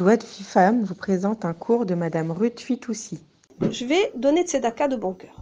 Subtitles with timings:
[0.00, 3.20] De Femme vous présente un cours de Madame Ruth Fitoussi.
[3.60, 5.36] Je vais donner tzedaka de bon cœur.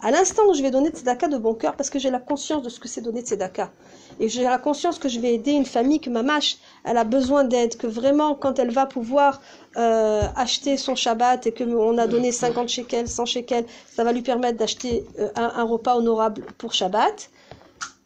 [0.00, 2.64] À l'instant où je vais donner tzedaka de bon cœur, parce que j'ai la conscience
[2.64, 3.70] de ce que c'est donner tzedaka,
[4.18, 7.04] et j'ai la conscience que je vais aider une famille, que ma mâche, elle a
[7.04, 9.40] besoin d'aide, que vraiment, quand elle va pouvoir
[9.76, 14.22] euh, acheter son Shabbat et qu'on a donné 50 shekels, 100 shekels, ça va lui
[14.22, 17.30] permettre d'acheter euh, un, repas honorable pour Shabbat,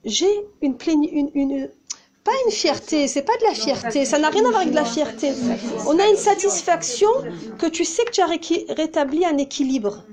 [0.04, 0.30] j'ai
[0.60, 1.70] une, une, une,
[2.24, 4.76] pas une fierté, c'est pas de la fierté, ça n'a rien à voir avec de
[4.76, 5.32] la fierté.
[5.86, 7.10] On a une satisfaction
[7.58, 10.04] que tu sais que tu as rétabli un équilibre.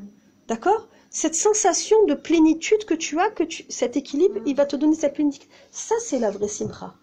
[0.48, 0.88] D'accord?
[1.12, 4.96] Cette sensation de plénitude que tu as, que tu, cet équilibre, il va te donner
[4.96, 5.44] cette plénitude.
[5.72, 6.96] Ça, c'est la vraie simra.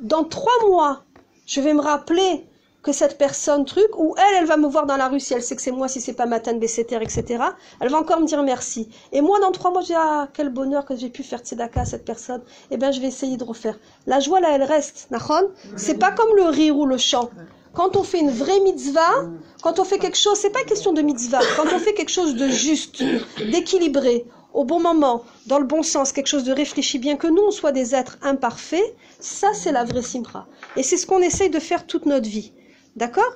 [0.00, 1.04] Dans trois mois,
[1.46, 2.44] je vais me rappeler
[2.82, 5.42] que cette personne truc, ou elle, elle va me voir dans la rue si elle
[5.42, 7.44] sait que c'est moi, si c'est pas Matan, Besseter, etc.
[7.80, 8.88] Elle va encore me dire merci.
[9.12, 11.82] Et moi, dans trois mois, je dis, ah, quel bonheur que j'ai pu faire tzedaka
[11.82, 12.42] à cette personne.
[12.70, 13.78] Eh bien, je vais essayer de refaire.
[14.06, 15.08] La joie, là, elle reste.
[15.10, 17.30] Nahon C'est pas comme le rire ou le chant.
[17.74, 19.28] Quand on fait une vraie mitzvah,
[19.62, 21.40] quand on fait quelque chose, c'est pas question de mitzvah.
[21.56, 23.02] Quand on fait quelque chose de juste,
[23.38, 27.42] d'équilibré, au bon moment, dans le bon sens, quelque chose de réfléchi, bien que nous,
[27.46, 30.48] on soit des êtres imparfaits, ça, c'est la vraie simra.
[30.76, 32.52] Et c'est ce qu'on essaye de faire toute notre vie.
[32.96, 33.32] D'accord?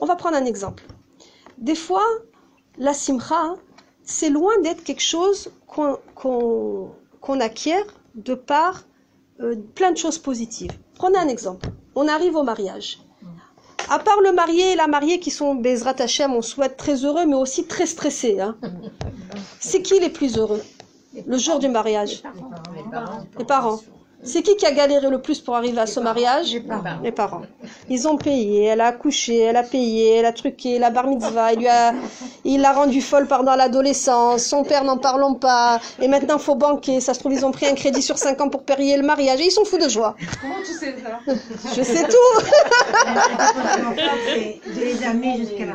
[0.00, 0.84] On va prendre un exemple.
[1.58, 2.04] Des fois,
[2.78, 3.56] la simra,
[4.02, 6.90] c'est loin d'être quelque chose qu'on
[7.40, 7.84] acquiert
[8.14, 8.82] de par
[9.40, 10.72] euh, plein de choses positives.
[10.94, 11.68] Prenez un exemple.
[11.94, 13.00] On arrive au mariage.
[13.88, 17.26] À part le marié et la mariée qui sont Bezrat Hashem, on souhaite très heureux,
[17.26, 18.40] mais aussi très stressés.
[18.40, 18.56] hein.
[19.58, 20.62] C'est qui les plus heureux?
[21.26, 22.22] Le jour du mariage?
[23.38, 23.80] Les parents.
[24.22, 26.54] C'est qui qui a galéré le plus pour arriver à ce mariage
[27.02, 27.40] Les parents.
[27.88, 31.54] Ils ont payé, elle a accouché, elle a payé, elle a truqué, la bar mitzvah,
[31.54, 31.94] il lui a,
[32.44, 37.00] il l'a rendue folle pendant l'adolescence, son père n'en parlons pas, et maintenant faut banquer,
[37.00, 39.40] ça se trouve ils ont pris un crédit sur 5 ans pour payer le mariage,
[39.40, 40.14] et ils sont fous de joie.
[40.42, 41.18] Comment tu sais ça
[41.74, 42.10] Je sais tout
[44.66, 45.74] de les amener jusqu'à la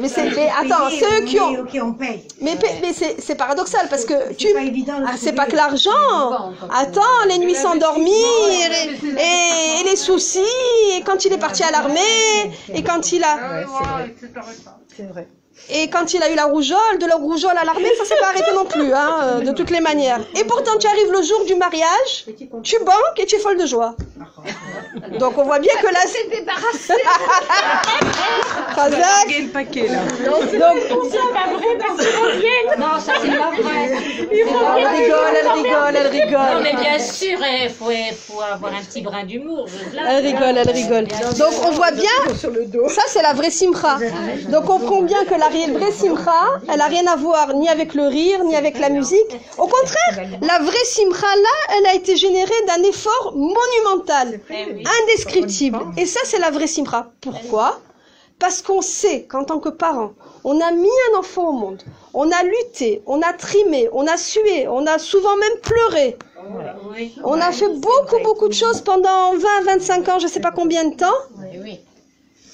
[0.00, 1.60] Mais c'est, mais attends, Payer, c'est eux qui ont...
[1.60, 2.26] Ok, on paye.
[2.40, 2.56] Mais,
[2.92, 4.48] c'est, paradoxal, parce que tu...
[4.48, 5.90] C'est pas évident Ah, c'est pas que l'argent.
[6.84, 8.14] Attends, les nuits sans dormir,
[8.50, 10.40] et, et- et les soucis,
[10.96, 13.64] et quand il est parti à l'armée, et quand il a,
[14.96, 15.26] C'est vrai.
[15.70, 18.28] Et quand il a eu la rougeole, de la rougeole à l'armée, ça s'est pas
[18.28, 20.20] arrêté non plus, hein, euh, de toutes les manières.
[20.38, 22.26] Et pourtant, tu arrives le jour du mariage,
[22.62, 23.94] tu banques et tu es folle de joie.
[25.18, 26.94] Donc on voit bien que là, c'est débarrassé.
[28.76, 29.98] Le paquet là.
[30.26, 30.40] Non,
[32.98, 33.92] ça c'est pas vrai.
[34.30, 36.62] Elle rigole, elle rigole, elle Non, rigole.
[36.62, 39.66] mais bien sûr, il faut, avoir un petit brin d'humour.
[39.96, 41.06] Elle rigole, elle rigole.
[41.38, 42.10] Donc on voit bien,
[42.88, 43.98] ça c'est la vraie simra.
[44.48, 47.94] Donc on comprend bien que la vraie simra, elle a rien à voir ni avec
[47.94, 49.36] le rire, ni avec la musique.
[49.58, 54.40] Au contraire, la vraie simra là, elle a été générée d'un effort monumental,
[55.02, 55.80] indescriptible.
[55.96, 57.10] Et ça c'est la vraie simra.
[57.20, 57.80] Pourquoi?
[58.38, 60.12] Parce qu'on sait qu'en tant que parent,
[60.42, 61.82] on a mis un enfant au monde,
[62.12, 66.16] on a lutté, on a trimé, on a sué, on a souvent même pleuré.
[67.22, 70.84] On a fait beaucoup, beaucoup de choses pendant 20, 25 ans, je sais pas combien
[70.84, 71.20] de temps.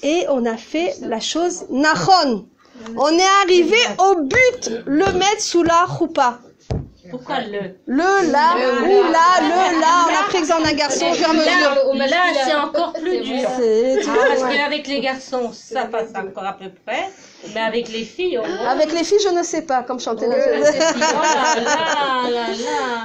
[0.03, 2.45] Et on a fait la chose Nahon.
[2.97, 6.39] On est arrivé au but, le mettre sous la choupa.
[7.09, 11.23] Pourquoi le Le là, ou là, le là, on a pris exemple d'un garçon et
[11.25, 11.93] à mesure.
[11.95, 13.49] Là, là c'est encore plus dur.
[13.49, 17.09] Vois, Parce qu'avec les garçons, ça passe encore à peu près.
[17.53, 18.43] Mais avec les filles, on...
[18.43, 20.35] Oh Avec les filles, je ne sais pas, comme chanter là.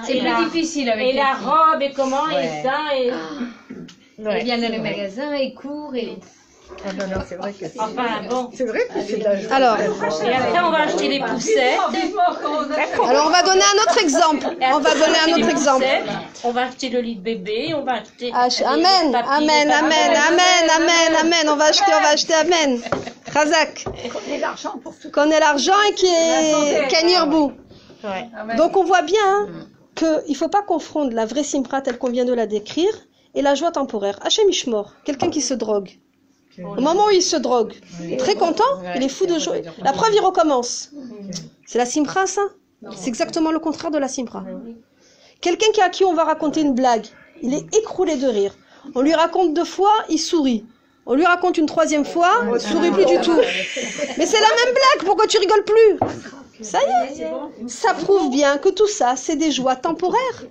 [0.04, 1.46] C'est Et la- plus difficile avec Et les la filles.
[1.46, 2.62] robe, et comment, et Ouais.
[2.62, 3.12] ça, et...
[4.18, 6.18] Ils viennent dans les magasins, ils courent et...
[6.84, 7.80] Ah non, non, c'est vrai que c'est.
[7.80, 8.50] Enfin, bon.
[8.54, 9.52] C'est vrai que c'est de la joie.
[9.54, 11.78] Alors, Et après, on va acheter les poussettes.
[13.08, 14.46] alors on va donner un autre exemple.
[14.60, 15.84] On va donner acheter un autre exemple.
[16.44, 18.30] On va acheter le lit de bébé, on va acheter...
[18.34, 19.70] Ach- les Amen, amen, amen,
[20.28, 21.48] amen, amen, amen.
[21.48, 22.80] On va acheter, on va acheter, amen.
[23.32, 23.84] Razak.
[25.12, 27.54] Qu'on ait l'argent et qui est Kanirbu.
[28.56, 29.48] Donc on voit bien
[29.94, 32.92] qu'il ne faut pas confondre la vraie simpra telle qu'on vient de la décrire
[33.34, 34.18] et la joie temporaire.
[34.22, 35.90] Hachem Ishmor, quelqu'un qui se drogue.
[36.64, 38.64] Au moment où il se drogue, il est très content,
[38.96, 39.56] il est fou de joie.
[39.82, 40.90] La preuve, il recommence.
[41.66, 42.42] C'est la simpra, ça?
[42.96, 44.44] C'est exactement le contraire de la simpra.
[45.40, 47.06] Quelqu'un qui- à qui on va raconter une blague,
[47.42, 48.54] il est écroulé de rire.
[48.94, 50.64] On lui raconte deux fois, il sourit.
[51.08, 53.36] On lui raconte une troisième fois, il sourit plus du tout.
[54.18, 55.98] Mais c'est la même blague, pourquoi tu rigoles plus?
[56.62, 60.44] Ça y est, ça prouve bien que tout ça, c'est des joies temporaires.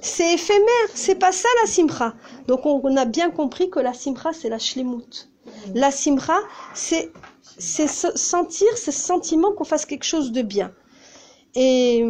[0.00, 2.14] C'est éphémère, c'est pas ça la simra.
[2.48, 5.28] Donc on, on a bien compris que la simra, c'est la shlemut.
[5.74, 6.38] La simra,
[6.74, 7.10] c'est
[7.58, 10.72] c'est se- sentir ce sentiment qu'on fasse quelque chose de bien.
[11.54, 12.04] Et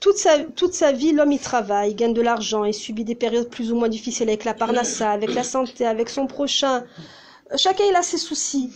[0.00, 3.14] toute sa, toute sa vie, l'homme, il travaille, il gagne de l'argent, il subit des
[3.14, 6.84] périodes plus ou moins difficiles avec la parnassa, avec la santé, avec son prochain.
[7.56, 8.70] Chacun, il a ses soucis.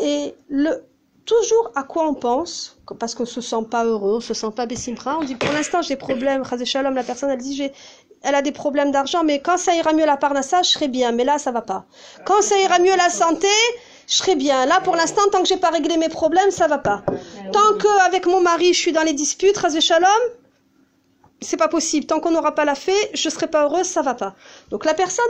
[0.00, 0.82] Et le,
[1.24, 4.66] toujours à quoi on pense, parce qu'on se sent pas heureux, on se sent pas
[4.66, 7.70] bessimra, on dit pour l'instant j'ai des problèmes, la personne elle dit
[8.22, 11.12] elle a des problèmes d'argent, mais quand ça ira mieux la parnassa, je serai bien,
[11.12, 11.84] mais là ça va pas.
[12.24, 13.48] Quand ça ira mieux la santé,
[14.08, 14.66] je serai bien.
[14.66, 17.02] Là pour l'instant, tant que j'ai pas réglé mes problèmes, ça va pas.
[17.52, 20.08] Tant que avec mon mari je suis dans les disputes, Chazé Shalom,
[21.40, 22.06] c'est pas possible.
[22.06, 24.34] Tant qu'on n'aura pas la fée, je serai pas heureuse, ça va pas.
[24.70, 25.24] Donc la personne,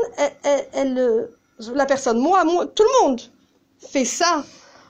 [0.44, 1.26] elle, elle- euh,
[1.74, 2.42] la personne, moi,
[2.74, 3.20] tout le monde
[3.90, 4.44] fait ça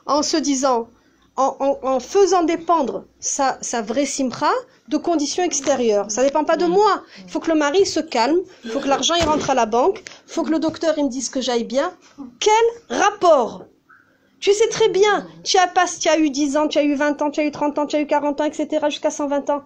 [0.07, 0.89] en se disant,
[1.37, 4.51] en, en- en faisant dépendre sa, sa vraie simra
[4.93, 6.11] de conditions extérieures.
[6.11, 7.03] Ça dépend pas de moi.
[7.25, 9.67] Il faut que le mari se calme, il faut que l'argent il rentre à la
[9.67, 11.93] banque, il faut que le docteur il me dise que j'aille bien.
[12.41, 13.65] Quel rapport?
[14.39, 16.95] Tu sais très bien, tu as, pas, tu as eu 10 ans, tu as eu
[16.95, 19.49] 20 ans, tu as eu 30 ans, tu as eu 40 ans, etc., jusqu'à 120
[19.51, 19.63] ans.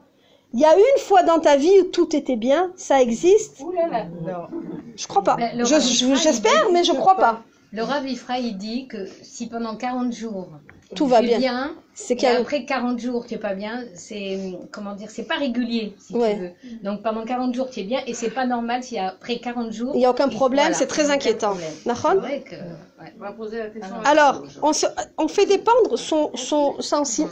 [0.52, 3.60] Il y a une fois dans ta vie où tout était bien, ça existe?
[3.60, 4.04] Ouh là là.
[4.04, 4.46] Non.
[4.94, 5.36] Je crois pas.
[5.38, 7.42] Le- le Je- je- J'espère, mais je crois pas.
[7.72, 10.48] Le Rav Ifra, il dit que si pendant 40 jours
[10.94, 11.74] Tout va es bien.
[11.94, 14.38] C'est et y après 40 jours tu es pas bien, c'est
[14.70, 16.34] comment dire, c'est pas régulier si Ouais.
[16.34, 16.78] tu veux.
[16.84, 19.92] Donc pendant 40 jours tu es bien et c'est pas normal si après 40 jours
[19.94, 21.56] il n'y a aucun problème, voilà, c'est très y inquiétant.
[22.18, 23.12] vrai que ouais.
[23.18, 23.96] On va poser la question.
[24.04, 24.86] Alors, on, se-
[25.18, 27.30] on fait dépendre son, son, son sim-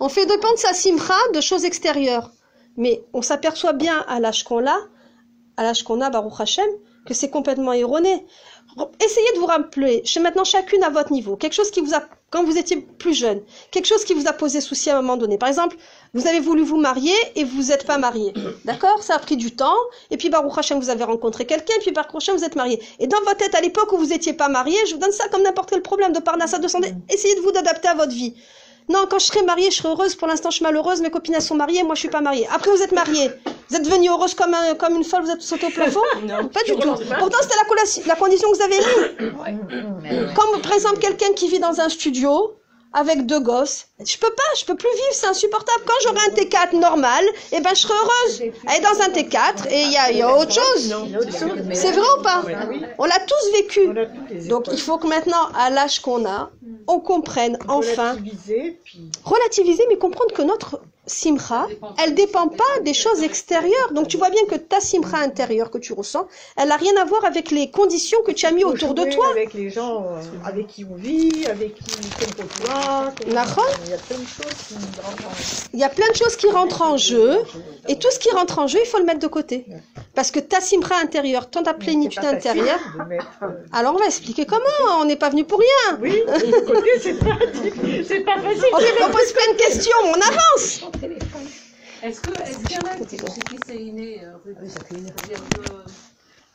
[0.00, 2.30] on, fait dépendre sa simra de choses extérieures.
[2.78, 4.76] Mais on s'aperçoit bien à l'âge qu'on a,
[5.56, 6.66] à l'âge qu'on a, Baruch Hashem,
[7.06, 8.26] que c'est complètement erroné.
[9.04, 12.02] Essayez de vous rappeler, chez maintenant chacune à votre niveau, quelque chose qui vous a,
[12.30, 13.40] quand vous étiez plus jeune,
[13.70, 15.38] quelque chose qui vous a posé souci à un moment donné.
[15.38, 15.76] Par exemple,
[16.12, 18.34] vous avez voulu vous marier et vous n'êtes pas marié.
[18.64, 19.02] D'accord?
[19.02, 19.76] Ça a pris du temps.
[20.10, 21.74] Et puis, Baruch Hashem, vous avez rencontré quelqu'un.
[21.76, 22.82] Et puis, Baruch Hashem, vous êtes marié.
[22.98, 25.28] Et dans votre tête, à l'époque où vous n'étiez pas marié, je vous donne ça
[25.28, 26.94] comme n'importe quel problème de parnassa, de santé.
[27.08, 28.34] Essayez de vous adapter à votre vie.
[28.88, 30.14] Non, quand je serai mariée, je serai heureuse.
[30.14, 31.00] Pour l'instant, je suis malheureuse.
[31.00, 31.82] Mes copines, elles sont mariées.
[31.82, 32.48] Moi, je suis pas mariée.
[32.52, 33.30] Après, vous êtes mariée.
[33.68, 35.22] Vous êtes devenue heureuse comme, un- comme une folle.
[35.22, 36.48] Vous êtes sauté au plafond Non.
[36.48, 36.94] Pas du tout.
[37.18, 37.56] Pourtant, c'était
[38.06, 40.34] la, condition que vous avez mis.
[40.34, 42.54] Comme, par exemple, quelqu'un qui vit dans un studio
[42.92, 43.88] avec deux gosses.
[44.02, 45.82] Je peux pas, je peux plus vivre, c'est insupportable.
[45.84, 48.40] Quand j'aurai un T4 normal, eh ben, je serai heureuse.
[48.68, 50.94] Elle est dans un T4 et il y a, y a autre chose.
[51.74, 52.42] C'est vrai ou pas?
[52.98, 54.48] On l'a tous vécu.
[54.48, 56.50] Donc il faut que maintenant, à l'âge qu'on a,
[56.86, 58.16] on comprenne enfin,
[59.24, 61.68] relativiser, mais comprendre que notre simra,
[62.02, 63.92] elle dépend pas des choses extérieures.
[63.92, 66.26] Donc tu vois bien que ta simra intérieure que tu ressens,
[66.56, 69.26] elle n'a rien à voir avec les conditions que tu as mis autour de toi.
[69.30, 73.12] Avec les gens euh, avec qui on vit, avec qui qu'on côtoie.
[73.26, 75.32] Il y a plein de choses qui rentrent en-
[75.72, 77.38] Il y a plein de choses qui rentrent en jeu,
[77.88, 79.66] et tout ce qui rentre en jeu, il faut le mettre de côté.
[80.14, 84.46] Parce que ta simra intérieure, ton ta plénitude intérieure, mettre, euh, alors on va expliquer
[84.46, 85.98] comment, on n'est pas venu pour rien.
[86.00, 86.22] Oui,
[87.02, 87.14] c'est
[88.24, 88.64] pas, facile.
[88.72, 90.80] On, on pose plein de questions, on avance.
[92.02, 94.50] Est-ce que- est-ce qu'il y en a qui c'est inné euh, que-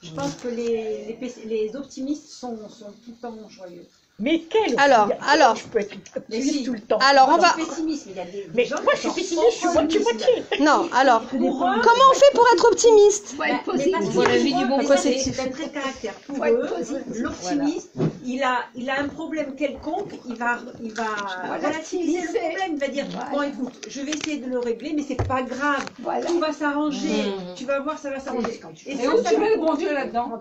[0.04, 3.86] Je pense que les, les, les optimistes sont, sont tout le temps joyeux.
[4.20, 5.56] Mais quel Alors, alors.
[5.56, 6.64] Je peux être optimiste si.
[6.64, 7.00] tout le temps.
[7.00, 7.56] Alors on va...
[7.58, 7.64] Mais
[8.08, 10.44] il y a des, Mais des gens moi, je suis pessimiste, je suis moitié-moitié.
[10.60, 14.54] Non, alors, Pour comment on fait pour être optimiste bah, mais parce Faut la vie
[14.54, 15.18] du bon côté.
[15.18, 16.14] c'est un trait de caractère.
[16.28, 16.70] Pour eux,
[17.16, 17.92] l'optimiste,
[18.24, 21.06] il, a, il a un problème quelconque, il va, il va
[21.58, 22.72] relativiser le problème.
[22.74, 25.84] Il va dire Bon, écoute, je vais essayer de le régler, mais c'est pas grave.
[26.28, 27.34] Tout va s'arranger.
[27.56, 28.60] Tu vas voir, ça va s'arranger.
[28.86, 30.32] Et où tu mets le bon Dieu là-dedans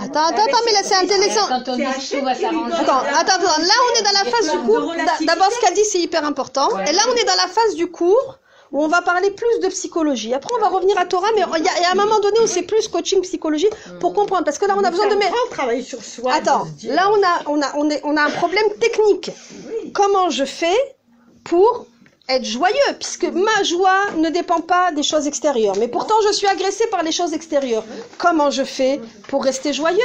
[0.00, 1.46] Attends, attends, attends, mais là c'est intéressant.
[1.48, 2.84] Quand on dit tout va s'arranger.
[3.28, 4.94] Attends, attends, là on est dans la phase du cours.
[4.94, 6.68] D'a- D'abord, ce qu'elle dit, c'est hyper important.
[6.80, 8.38] Et là, on est dans la phase du cours
[8.70, 10.34] où on va parler plus de psychologie.
[10.34, 12.38] Après, on va revenir à Torah, mais il y, a y a un moment donné
[12.40, 13.68] où c'est plus coaching psychologie
[14.00, 14.44] pour comprendre.
[14.44, 15.32] Parce que là, on a besoin de C'est un mettre.
[15.32, 16.32] grand travail sur soi.
[16.34, 19.30] Attends, là, on a, on a, on est, on a un problème technique.
[19.94, 20.76] Comment je fais
[21.44, 21.86] pour
[22.28, 25.76] être joyeux, puisque ma joie ne dépend pas des choses extérieures.
[25.78, 27.84] Mais pourtant, je suis agressée par les choses extérieures.
[28.18, 29.98] Comment je fais pour rester joyeux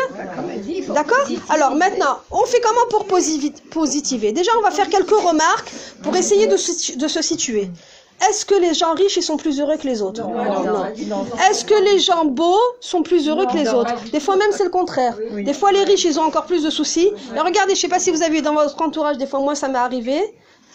[0.90, 4.32] D'accord Alors maintenant, on fait comment pour posi- positiver?
[4.32, 7.70] Déjà, on va faire quelques remarques pour essayer de se, de se situer.
[8.30, 10.22] Est-ce que les gens riches ils sont plus heureux que les autres?
[10.24, 11.26] Non.
[11.50, 13.96] Est-ce que les gens beaux sont plus heureux que les autres?
[14.14, 15.18] Des fois même c'est le contraire.
[15.44, 17.12] Des fois les riches ils ont encore plus de soucis.
[17.36, 19.56] Et regardez, je sais pas si vous avez eu dans votre entourage, des fois moi
[19.56, 20.22] ça m'est arrivé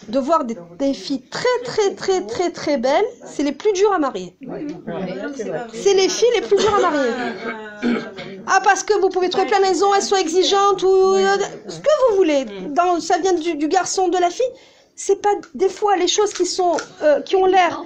[0.07, 3.05] de voir des, filles très très très très très belles.
[3.25, 4.35] C'est les plus durs à marier.
[5.73, 7.11] C'est les filles les plus dures à marier.
[8.47, 11.37] Ah parce que vous pouvez trouver plein de elles sont exigeantes ou euh,
[11.67, 12.45] ce que vous voulez.
[12.69, 14.51] Dans, ça vient du, du garçon de la fille.
[14.95, 17.83] C'est pas des fois les choses qui sont euh, qui ont l'air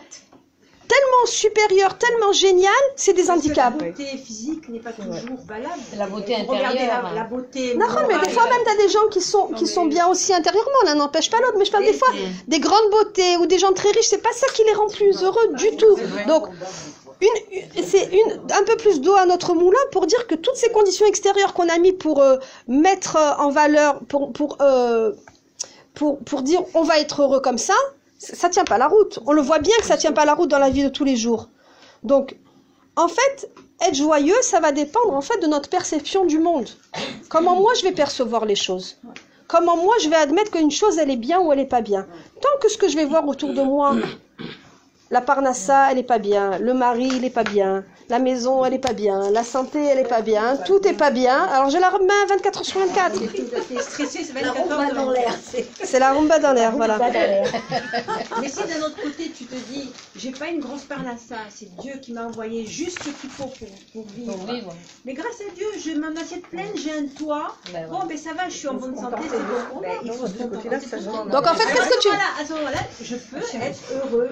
[0.87, 3.79] tellement supérieur, tellement génial, c'est des handicaps.
[3.79, 5.13] La beauté physique n'est pas toujours
[5.47, 5.81] valable.
[5.97, 7.13] La beauté intérieure, la, hein.
[7.15, 7.75] la beauté.
[7.75, 10.33] Non, mais des fois même, tu as des gens qui sont, qui sont bien aussi
[10.33, 12.09] intérieurement, l'un n'empêche pas l'autre, mais je parle des fois
[12.47, 15.23] des grandes beautés ou des gens très riches, c'est pas ça qui les rend plus
[15.23, 15.97] heureux du tout.
[16.27, 16.47] Donc,
[17.83, 21.05] c'est une, un peu plus d'eau à notre moulin pour dire que toutes ces conditions
[21.05, 22.37] extérieures qu'on a mis pour euh,
[22.67, 25.13] mettre euh, en valeur, pour, pour, euh,
[25.93, 27.75] pour, pour dire on va être heureux comme ça,
[28.23, 29.19] ça tient pas la route.
[29.25, 31.03] On le voit bien que ça tient pas la route dans la vie de tous
[31.03, 31.49] les jours.
[32.03, 32.37] Donc,
[32.95, 33.51] en fait,
[33.81, 36.69] être joyeux, ça va dépendre en fait de notre perception du monde.
[37.29, 38.97] Comment moi je vais percevoir les choses.
[39.47, 42.07] Comment moi je vais admettre qu'une chose elle est bien ou elle est pas bien.
[42.41, 43.95] Tant que ce que je vais voir autour de moi,
[45.11, 48.73] la parnassa elle est pas bien, le mari il est pas bien, la maison elle
[48.73, 51.43] est pas bien, la santé elle est pas bien, tout est pas bien.
[51.45, 53.19] Alors je la remets 24 heures sur 24.
[53.19, 55.33] T'es stressé, c'est 24 heures dans l'air.
[55.83, 56.97] C'est la rumba dans l'air, voilà.
[58.41, 61.93] Mais si d'un autre côté tu te dis, j'ai pas une grosse parnassa, c'est Dieu
[62.01, 64.33] qui m'a envoyé juste ce qu'il faut pour, pour vivre.
[64.33, 64.75] Pour vivre.
[65.05, 67.55] Mais grâce à Dieu, j'ai mon assiette pleine, j'ai un toit.
[67.71, 69.81] Ben Bon, ben ça va, je suis en bonne santé, c'est bon.
[69.81, 71.23] Ben, il faut de ce côté-là, ça va.
[71.25, 72.07] Donc en fait, qu'est-ce que tu...
[72.07, 74.29] Voilà, à ce moment-là, je peux être heureux.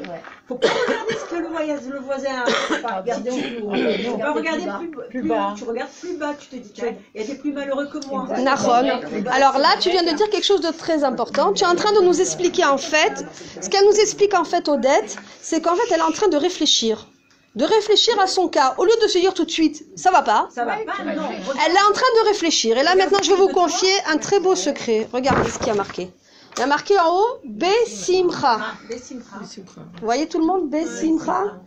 [0.51, 2.81] Faut pas regarder ce que le, voyage, le voisin a.
[2.81, 5.53] Pas regarder Tu vas regarder plus, plus, bas.
[5.57, 8.05] Tu regardes plus bas, tu te dis, tiens, il y a des plus malheureux que
[8.07, 8.27] moi.
[8.37, 8.99] Nahon.
[9.31, 11.53] Alors là, tu viens de dire quelque chose de très important.
[11.53, 13.25] Tu es en train de nous expliquer en fait,
[13.61, 16.37] ce qu'elle nous explique en fait Odette, c'est qu'en fait elle est en train de
[16.37, 17.07] réfléchir.
[17.55, 18.75] De réfléchir à son cas.
[18.77, 20.49] Au lieu de se dire tout de suite, ça va pas.
[20.53, 21.29] Ça va pas, non.
[21.65, 22.77] Elle est en train de réfléchir.
[22.77, 25.07] Et là maintenant, je vais vous confier un très beau secret.
[25.13, 26.11] Regardez ce qu'il y a marqué.
[26.55, 28.59] Il y a marqué en haut, Besimcha.
[28.89, 29.39] Bessimcha.
[29.39, 31.61] Vous voyez tout le monde, Besimcha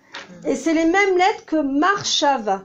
[0.45, 2.63] Et c'est les mêmes lettres que Marshava,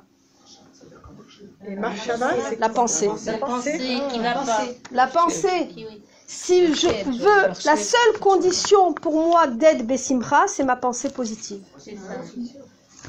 [1.67, 3.07] Et Marshava, c'est la pensée.
[3.25, 4.01] la Pensée pensée.
[4.11, 4.65] qui va pas.
[4.91, 5.69] La pensée.
[5.75, 6.03] Oui.
[6.27, 11.63] Si je veux, la seule condition pour moi d'être Bessimcha, c'est ma pensée positive.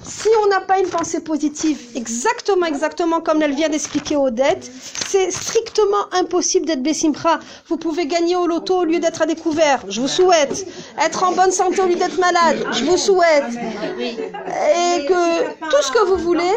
[0.02, 4.70] Si on n'a pas une pensée positive, exactement, exactement comme elle vient d'expliquer Odette,
[5.06, 7.38] c'est strictement impossible d'être Bessimcha.
[7.68, 9.84] Vous pouvez gagner au loto au lieu d'être à découvert.
[9.88, 10.66] Je vous souhaite.
[10.98, 12.66] Être en bonne santé au lieu d'être malade.
[12.72, 13.52] Je vous souhaite.
[13.98, 16.54] Et que tout ce que vous voulez,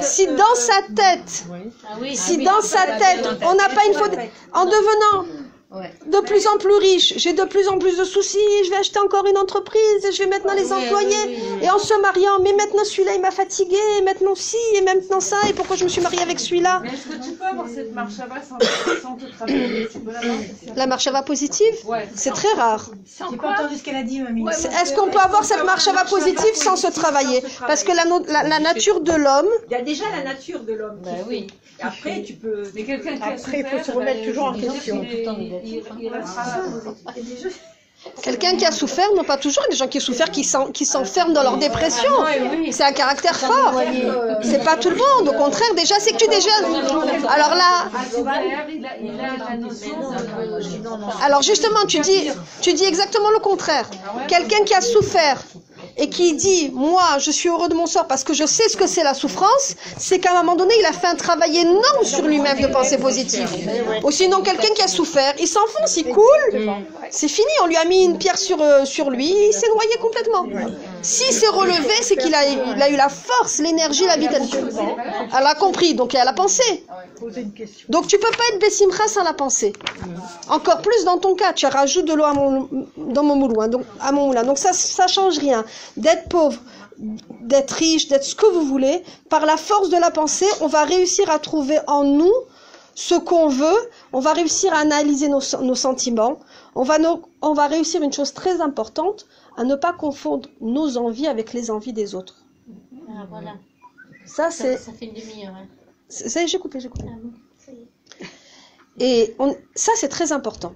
[0.00, 1.44] si dans sa tête,
[2.14, 4.12] si dans sa tête, on n'a pas une faute,
[4.54, 5.26] en devenant
[5.76, 5.92] Ouais.
[6.06, 8.98] de plus en plus riche, j'ai de plus en plus de soucis, je vais acheter
[8.98, 12.84] encore une entreprise, je vais maintenant les Oui, employer, et en se mariant, mais maintenant
[12.84, 16.00] celui-là il m'a fatigué, et maintenant ci, et maintenant ça, et pourquoi je me suis
[16.00, 18.58] mariée avec celui-là Mais est-ce que tu peux avoir cette marche à bas sans,
[19.02, 19.88] sans te travailler
[20.76, 22.08] La marche à va positive, Ouais.
[22.14, 22.90] c'est très rare.
[23.30, 24.44] J'ai pas entendu ce qu'elle a dit, mamie.
[24.52, 27.92] C'est- Est-ce qu'on peut avoir cette marche à va positive sans se travailler Parce que
[27.92, 31.00] la, no- la- la nature de l'homme, Il y a déjà la nature de l'homme.
[31.04, 31.46] Bah oui.
[31.82, 32.62] Après, tu peux.
[32.74, 35.04] Mais quelqu'un qui a Après, il faut se remettre ben, toujours en question.
[35.66, 36.44] Il, il restera
[38.22, 40.30] quelqu'un qui a souffert, non pas toujours, il y a des gens qui ont souffert
[40.30, 42.12] qui s'en- qui s'enferment dans leur dépression.
[42.70, 43.74] C'est un caractère fort.
[44.42, 46.50] C'est pas tout le monde, au contraire, déjà, c'est que tu déjà...
[47.36, 47.72] Alors là,
[50.04, 51.24] Ah.
[51.24, 52.30] Alors justement, tu dis,
[52.60, 53.88] tu dis exactement le contraire.
[54.28, 55.42] Quelqu'un qui a souffert
[55.98, 58.76] et qui dit, moi, je suis heureux de mon sort parce que je sais ce
[58.76, 62.04] que c'est la souffrance, c'est qu'à un moment donné, il a fait un travail énorme
[62.04, 63.48] sur lui-même de pensée positive.
[64.04, 66.70] Ou sinon, quelqu'un qui a souffert, il s'enfonce, il coule,
[67.10, 69.96] c'est fini, on lui a mis une pierre sur, euh, sur lui, il s'est noyé
[70.00, 70.46] complètement.
[71.06, 74.58] S'il s'est relevé, c'est qu'il a, eu la force, l'énergie, la vitalité.
[74.58, 76.84] Elle a compris, donc elle a pensé.
[77.88, 79.72] Donc tu peux pas être Bessimcha sans la pensée.
[80.48, 84.58] Encore plus dans ton cas, tu rajoutes de l'eau à mon, dans mon moulin, donc
[84.58, 85.64] ça, ça change rien.
[85.96, 86.58] D'être pauvre,
[86.98, 90.82] d'être riche, d'être ce que vous voulez, par la force de la pensée, on va
[90.82, 92.32] réussir à trouver en nous
[92.96, 93.90] ce qu'on veut.
[94.12, 96.40] On va réussir à analyser nos, sentiments.
[96.74, 101.70] On va réussir une chose très importante, à ne pas confondre nos envies avec les
[101.70, 102.44] envies des autres.
[103.08, 103.54] Ah, voilà.
[104.24, 105.54] Ça, Ça, c'est ça fait une demi-heure.
[105.54, 105.66] hein.
[106.08, 107.04] c'est- ça y est, j'ai coupé, j'ai coupé.
[107.08, 107.32] Ah bon.
[108.98, 110.74] Et on- ça, c'est très important.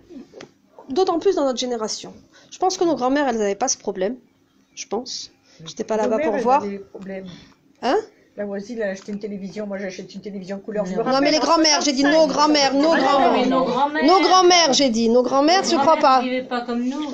[0.88, 2.12] D'autant plus dans notre génération.
[2.50, 4.16] Je pense que nos grands-mères, elles n'avaient pas ce problème.
[4.74, 5.30] Je pense.
[5.64, 6.62] J'étais pas là-bas pour voir.
[6.62, 7.26] avaient des problèmes.
[7.82, 7.96] Hein?
[8.40, 9.66] La voisine, elle a acheté une télévision.
[9.66, 10.86] Moi, j'achète une télévision couleur.
[10.86, 13.46] Je me Non, mais les grands-mères, j'ai dit nos 65, grands-mères, nos Ah, grands-mères.
[13.46, 14.04] nos grands-mères.
[14.06, 15.10] Nos grands-mères, j'ai dit.
[15.10, 16.22] Nos grands-mères, je crois pas.
[16.22, 17.06] Vivaient pas comme nous.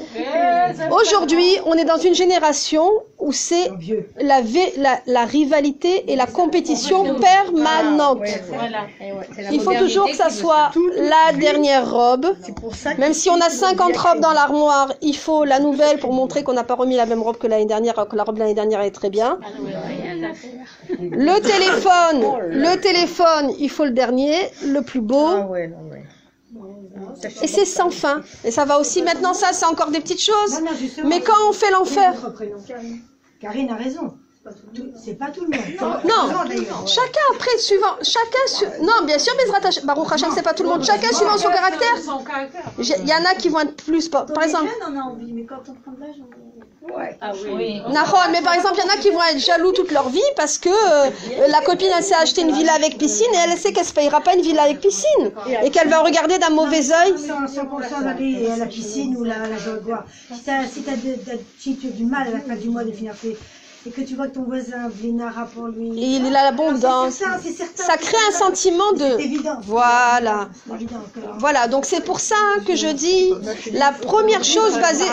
[0.92, 3.72] Aujourd'hui, on est dans une génération où c'est
[4.20, 4.40] la,
[4.76, 8.20] la, la rivalité et la compétition permanente.
[8.24, 12.36] C'est la Il faut toujours que ça soit la dernière robe.
[12.98, 16.52] Même si on a 50 robes dans l'armoire, il faut la nouvelle pour montrer qu'on
[16.52, 18.54] n'a pas remis la même robe que l'année dernière, alors que la robe de l'année
[18.54, 19.40] dernière est très bien.
[20.44, 20.92] Ah.
[20.98, 25.36] Le téléphone, le téléphone, il faut le dernier, le plus Ah beau.
[25.52, 26.04] ouais, non, ouais.
[27.42, 28.22] Et c'est sans fin.
[28.44, 30.60] Et ça va aussi, maintenant ça, c'est encore des petites choses.
[31.04, 32.14] Mais quand on fait l'enfer,
[33.40, 34.14] Karine a raison.
[35.04, 36.04] C'est pas tout le monde.
[36.04, 36.86] Non.
[36.86, 40.62] Chacun après, suivant, chacun, su- non, bien sûr, Bezrat Hashem- Baruch Hashem, c'est pas tout
[40.62, 40.84] le monde.
[40.84, 41.96] Chacun suivant son caractère.
[42.78, 44.70] Il y en a qui vont être plus, par, par exemple.
[44.88, 46.30] on a envie, mais quand on prend de l'âge, on
[47.20, 47.80] Ah oui.
[47.90, 50.20] Nahon, mais par exemple, il y en a qui vont être jaloux toute leur vie
[50.36, 51.10] parce que euh,
[51.48, 54.20] la copine, elle s'est acheté une villa avec piscine et elle sait qu'elle se payera
[54.20, 55.30] pas une villa avec piscine
[55.62, 57.14] et qu'elle va regarder d'un mauvais œil.
[57.18, 59.56] Sans, sans aller à la piscine ou la, la.
[60.34, 62.68] Si t'as si t'as de- de- si tu as du mal à la fin du
[62.68, 63.36] mois de finir tes-
[63.86, 65.88] et que tu vois que ton voisin Vénara pour lui.
[66.02, 67.14] Et il a l'abondance.
[67.14, 67.82] C'est certain, c'est certain.
[67.84, 69.20] Ça crée un sentiment C'est de...
[69.20, 69.58] évident.
[69.62, 70.48] Voilà.
[70.68, 72.34] C'est évident que- Voilà, donc c'est pour ça
[72.66, 73.32] que je dis
[73.72, 75.04] la première chose basée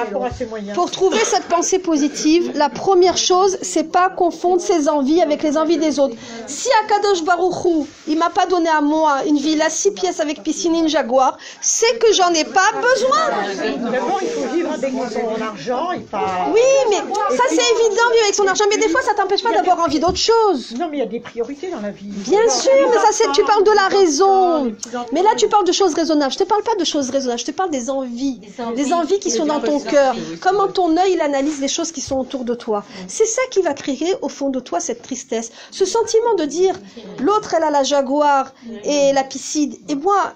[0.74, 5.58] pour trouver cette pensée positive, la première chose, c'est pas confondre ses envies avec les
[5.58, 6.16] envies des autres.
[6.48, 10.74] Si Akadosh Baruchou, il m'a pas donné à moi une villa six pièces avec piscine
[10.76, 13.92] et une jaguar, c'est que j'en ai pas besoin.
[13.92, 16.48] D'abord, il faut vivre avec son argent et pas.
[16.54, 16.98] Oui, mais
[17.38, 20.00] ça c'est évident vivre avec son argent, mais des fois ça t'empêche pas d'avoir envie
[20.00, 20.74] d'autre chose.
[20.78, 22.06] Non, mais il y a des priorités dans la vie.
[22.08, 24.76] Bien sûr, mais ça c'est tu parles de la raison.
[25.12, 26.34] Mais là tu parles de choses raisonnables.
[26.34, 28.40] Je te parle pas de choses raisonnables, je te parle des envies,
[28.76, 30.16] des envies qui sont dans ton cœur.
[30.42, 32.84] Comment ton œil il analyse les choses qui sont autour de toi.
[33.08, 36.76] C'est ça qui va créer au fond de toi cette tristesse, ce sentiment de dire
[37.20, 38.54] l'autre elle a la jaguar
[38.84, 40.34] et la piscine et moi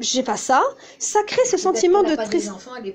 [0.00, 0.62] j'ai pas ça.
[0.98, 2.50] Ça crée ce sentiment de tristesse.
[2.66, 2.92] Plein de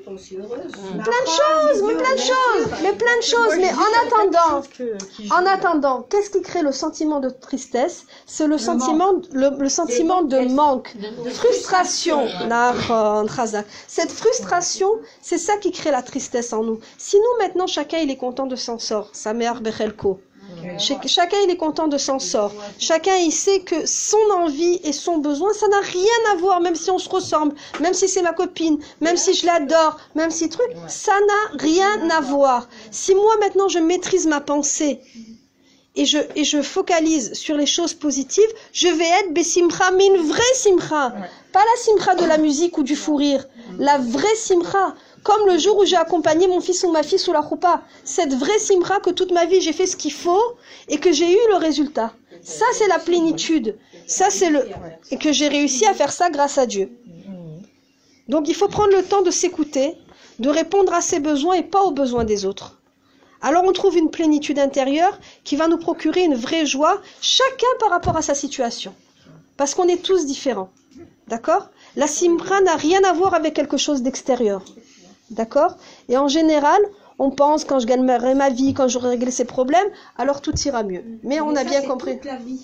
[1.40, 3.56] choses, mais plein de choses, mais plein de choses.
[3.58, 4.64] Mais en attendant,
[5.32, 8.06] en attendant, qu'est-ce qui crée le sentiment de tristesse?
[8.26, 10.96] C'est le, sentiment, le, sentiment de manque,
[11.34, 12.28] frustration.
[13.88, 14.90] Cette frustration,
[15.22, 16.80] c'est ça qui crée la tristesse en nous.
[16.98, 20.20] Si nous maintenant chacun il est content de s'en sort, sa mère Bechelko.
[20.78, 22.54] Ch- Chacun il est content de s'en sort.
[22.80, 26.76] Chacun il sait que son envie et son besoin, ça n'a rien à voir, même
[26.76, 30.50] si on se ressemble, même si c'est ma copine, même si je l'adore, même si
[30.50, 32.68] truc, ça n'a rien à voir.
[32.92, 35.00] Si moi maintenant je maîtrise ma pensée
[35.98, 40.28] et je, et je focalise sur les choses positives, je vais être Bessimcha, mais une
[40.28, 41.14] vraie Simcha.
[41.54, 43.46] Pas la Simcha de la musique ou du fou rire.
[43.80, 44.94] La vraie Simcha.
[45.26, 47.82] Comme le jour où j'ai accompagné mon fils ou ma fille sous la choupa.
[48.04, 50.46] Cette vraie Simcha que toute ma vie j'ai fait ce qu'il faut
[50.88, 52.14] et que j'ai eu le résultat.
[52.44, 53.76] Ça c'est la plénitude.
[54.06, 54.68] Ça c'est le,
[55.10, 56.92] et que j'ai réussi à faire ça grâce à Dieu.
[58.28, 59.96] Donc il faut prendre le temps de s'écouter,
[60.38, 62.80] de répondre à ses besoins et pas aux besoins des autres.
[63.42, 67.90] Alors on trouve une plénitude intérieure qui va nous procurer une vraie joie, chacun par
[67.90, 68.94] rapport à sa situation.
[69.58, 70.70] Parce qu'on est tous différents.
[71.28, 71.70] D'accord?
[71.96, 74.64] La simra n'a rien à voir avec quelque chose d'extérieur.
[75.32, 75.76] D'accord?
[76.10, 76.80] Et en général,
[77.20, 80.84] on pense quand je gagnerai ma vie, quand j'aurai réglé ces problèmes, alors tout ira
[80.84, 81.04] mieux.
[81.24, 82.20] Mais on a bien compris.
[82.24, 82.60] la vie.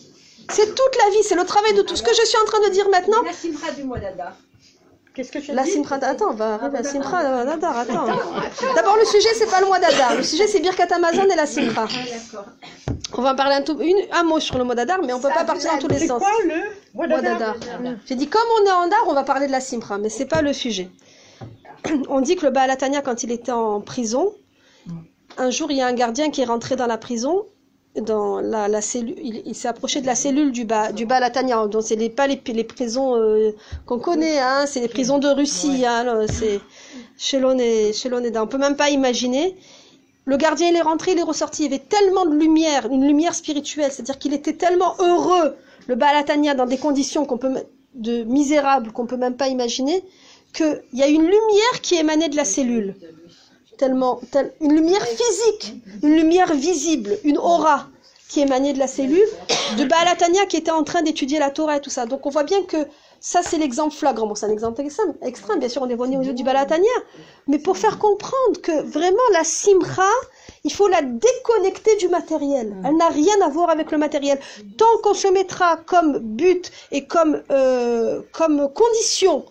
[0.50, 2.60] C'est toute la vie, c'est le travail de tout ce que je suis en train
[2.68, 3.22] de dire maintenant.
[3.24, 4.34] La simra du mois d'Adar.
[5.14, 8.06] Qu'est-ce que tu as La simra, attends, on va arriver à simra d'Adar, attends.
[8.76, 11.46] D'abord le sujet c'est pas le mois d'Adar, le sujet c'est Birkat Amazon et la
[11.46, 11.86] simra.
[13.18, 15.20] On va en parler un, tout, une, un mot sur le mois d'Adar, mais on
[15.20, 16.20] peut pas partir dans tous les C'est sens.
[16.22, 16.56] quoi le
[16.94, 17.96] mois Mois d'Adar d'Adar.
[18.06, 20.26] J'ai dit comme on est en Dar, on va parler de la simra, mais c'est
[20.28, 20.90] pas le sujet.
[22.10, 24.34] On dit que le Baal Tanya, quand il était en prison,
[25.38, 27.46] un jour il y a un gardien qui est rentré dans la prison,
[27.96, 31.68] dans la, la cellule, il, il s'est approché de la cellule du, du Baal Tanya.
[31.68, 33.52] Donc c'est pas les, les prisons euh,
[33.86, 36.62] qu'on connaît, hein, c'est les prisons de Russie, hein, là, c'est
[37.18, 37.92] Shelon et.
[38.38, 39.58] On peut même pas imaginer.
[40.26, 43.06] Le gardien il est rentré, il est ressorti, il y avait tellement de lumière, une
[43.08, 45.56] lumière spirituelle, c'est-à-dire qu'il était tellement heureux,
[45.88, 47.52] le Baal Tanya, dans des conditions qu'on peut
[47.96, 50.04] de misérables qu'on peut même pas imaginer,
[50.54, 52.96] qu'il y a une lumière qui émanait de la cellule.
[53.78, 57.88] Tellement, tel- une lumière physique, une lumière visible, une aura
[58.30, 59.28] qui émanait de la cellule,
[59.78, 62.06] de Baalatania qui était en train d'étudier la Torah et tout ça.
[62.06, 62.78] Donc on voit bien que
[63.20, 64.28] ça c'est l'exemple flagrant.
[64.28, 64.82] Bon, c'est un exemple
[65.22, 66.98] extrême, bien sûr, on est venu au niveau du Baalatania,
[67.48, 70.10] mais pour faire comprendre que vraiment la simra,
[70.64, 72.76] il faut la déconnecter du matériel.
[72.86, 74.40] Elle n'a rien à voir avec le matériel.
[74.78, 79.44] Tant qu'on se mettra comme but et comme, euh, comme condition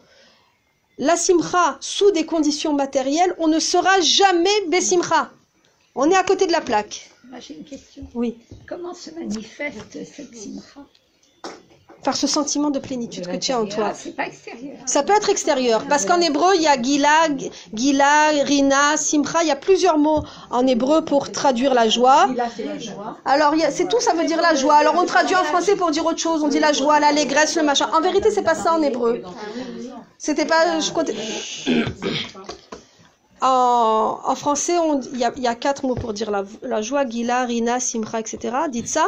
[1.00, 5.30] la simcha sous des conditions matérielles, on ne sera jamais besimcha.
[5.94, 7.10] On est à côté de la plaque.
[7.24, 8.06] Moi, j'ai une question.
[8.14, 8.36] Oui.
[8.68, 10.86] Comment se manifeste cette simcha?
[12.02, 13.92] Par ce sentiment de plénitude que tu as en toi.
[13.92, 14.24] Ah, pas.
[14.86, 17.28] Ça peut être extérieur, parce qu'en hébreu, il y a gila,
[17.74, 22.28] gila, rina, simcha, il y a plusieurs mots en hébreu pour traduire la joie.
[23.26, 24.76] Alors, c'est tout, ça veut dire la joie.
[24.76, 27.62] Alors, on traduit en français pour dire autre chose, on dit la joie, l'allégresse, le
[27.62, 27.88] machin.
[27.94, 29.22] En vérité, c'est pas ça en hébreu.
[30.16, 31.14] C'était pas, je comptais-
[33.42, 36.44] En, en français, on- il y a, il y a quatre mots pour dire la,
[36.62, 38.38] la joie, gila, rina, simcha, etc.
[38.70, 39.04] Dites ça.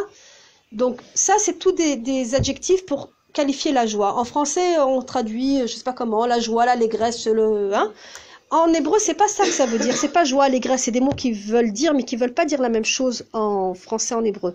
[0.73, 4.19] Donc ça, c'est tous des, adjectifs pour qualifier la joie.
[4.19, 7.75] En français, on traduit, je sais pas comment, la joie, l'allégresse, le.
[7.75, 7.93] Hein.
[8.51, 9.97] En hébreu, c'est pas ça que ça veut dire.
[9.97, 10.83] C'est pas joie, allégresse.
[10.83, 13.73] C'est des mots qui veulent dire, mais qui veulent pas dire la même chose en
[13.73, 14.55] français, en hébreu.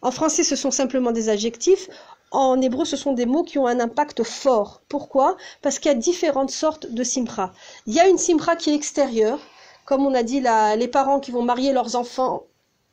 [0.00, 1.88] En français, ce sont simplement des adjectifs.
[2.30, 4.80] En hébreu, ce sont des mots qui ont un impact fort.
[4.88, 5.36] Pourquoi?
[5.60, 7.52] Parce qu'il y a différentes sortes de simra.
[7.86, 9.40] Il y a une simra qui est extérieure,
[9.84, 12.44] comme on a dit, la- les parents qui vont marier leurs enfants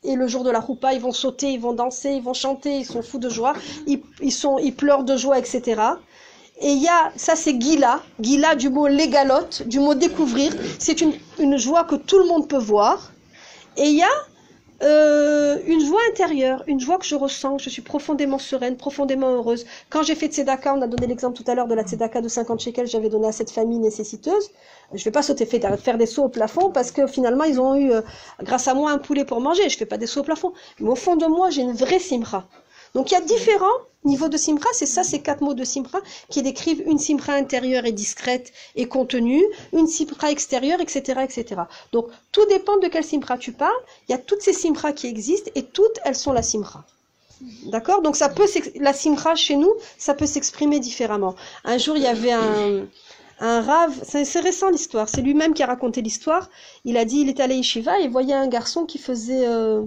[0.05, 2.77] et le jour de la roupa, ils vont sauter, ils vont danser, ils vont chanter,
[2.77, 3.53] ils sont fous de joie,
[3.87, 5.81] ils, ils sont, ils pleurent de joie, etc.
[6.61, 10.53] Et il y a, ça c'est Gila, Gila du mot légalote, du mot découvrir.
[10.79, 13.11] C'est une, une joie que tout le monde peut voir.
[13.77, 14.15] Et il y a
[14.83, 19.65] euh, une joie intérieure, une joie que je ressens, je suis profondément sereine, profondément heureuse.
[19.89, 22.27] Quand j'ai fait Tzedaka, on a donné l'exemple tout à l'heure de la Tzedaka de
[22.27, 24.51] 50 shekels, j'avais donné à cette famille nécessiteuse.
[24.93, 27.91] Je vais pas sauter faire des sauts au plafond parce que finalement ils ont eu,
[27.91, 28.01] euh,
[28.41, 29.69] grâce à moi, un poulet pour manger.
[29.69, 30.53] Je fais pas des sauts au plafond.
[30.79, 32.45] Mais au fond de moi, j'ai une vraie simra.
[32.95, 35.99] Donc il y a différents niveaux de simra, c'est ça ces quatre mots de simra
[36.29, 41.61] qui décrivent une simra intérieure et discrète et contenue, une simra extérieure, etc., etc.
[41.91, 43.83] Donc tout dépend de quelle simra tu parles.
[44.07, 46.85] Il y a toutes ces simras qui existent et toutes elles sont la simra.
[47.65, 48.01] D'accord?
[48.01, 51.35] Donc ça peut la simra chez nous, ça peut s'exprimer différemment.
[51.65, 52.87] Un jour il y avait un
[53.39, 56.49] un rave, c'est récent l'histoire, c'est lui-même qui a raconté l'histoire.
[56.85, 59.83] Il a dit il était allé à Yeshiva et voyait un garçon qui faisait euh,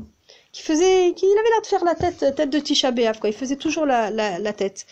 [0.59, 3.31] qui faisait, qui il avait l'air de faire la tête, tête de Tisha B'Av, quoi.
[3.31, 4.87] Il faisait toujours la, la, la tête.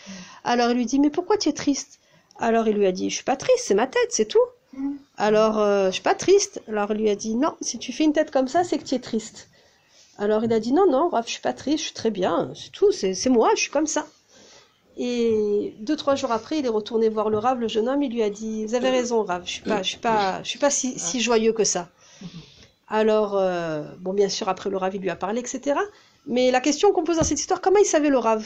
[0.45, 1.99] Alors il lui dit, mais pourquoi tu es triste?
[2.39, 4.39] Alors il lui a dit, je suis pas triste, c'est ma tête, c'est tout.
[5.17, 6.61] Alors euh, je suis pas triste.
[6.69, 8.85] Alors il lui a dit, non, si tu fais une tête comme ça, c'est que
[8.85, 9.49] tu es triste.
[10.17, 12.49] Alors il a dit, non, non, Rav, je suis pas triste, je suis très bien,
[12.55, 14.07] c'est tout, c'est moi, je suis comme ça.
[14.97, 18.13] Et deux, trois jours après, il est retourné voir le Rav, le jeune homme, il
[18.13, 20.59] lui a dit, vous avez raison, Rav, je suis pas, je suis pas, je suis
[20.59, 21.89] pas si, si joyeux que ça.
[22.89, 25.79] Alors, euh, bon, bien sûr, après le Rav, il lui a parlé, etc.
[26.25, 28.45] Mais la question qu'on pose dans cette histoire, comment il savait le Rav?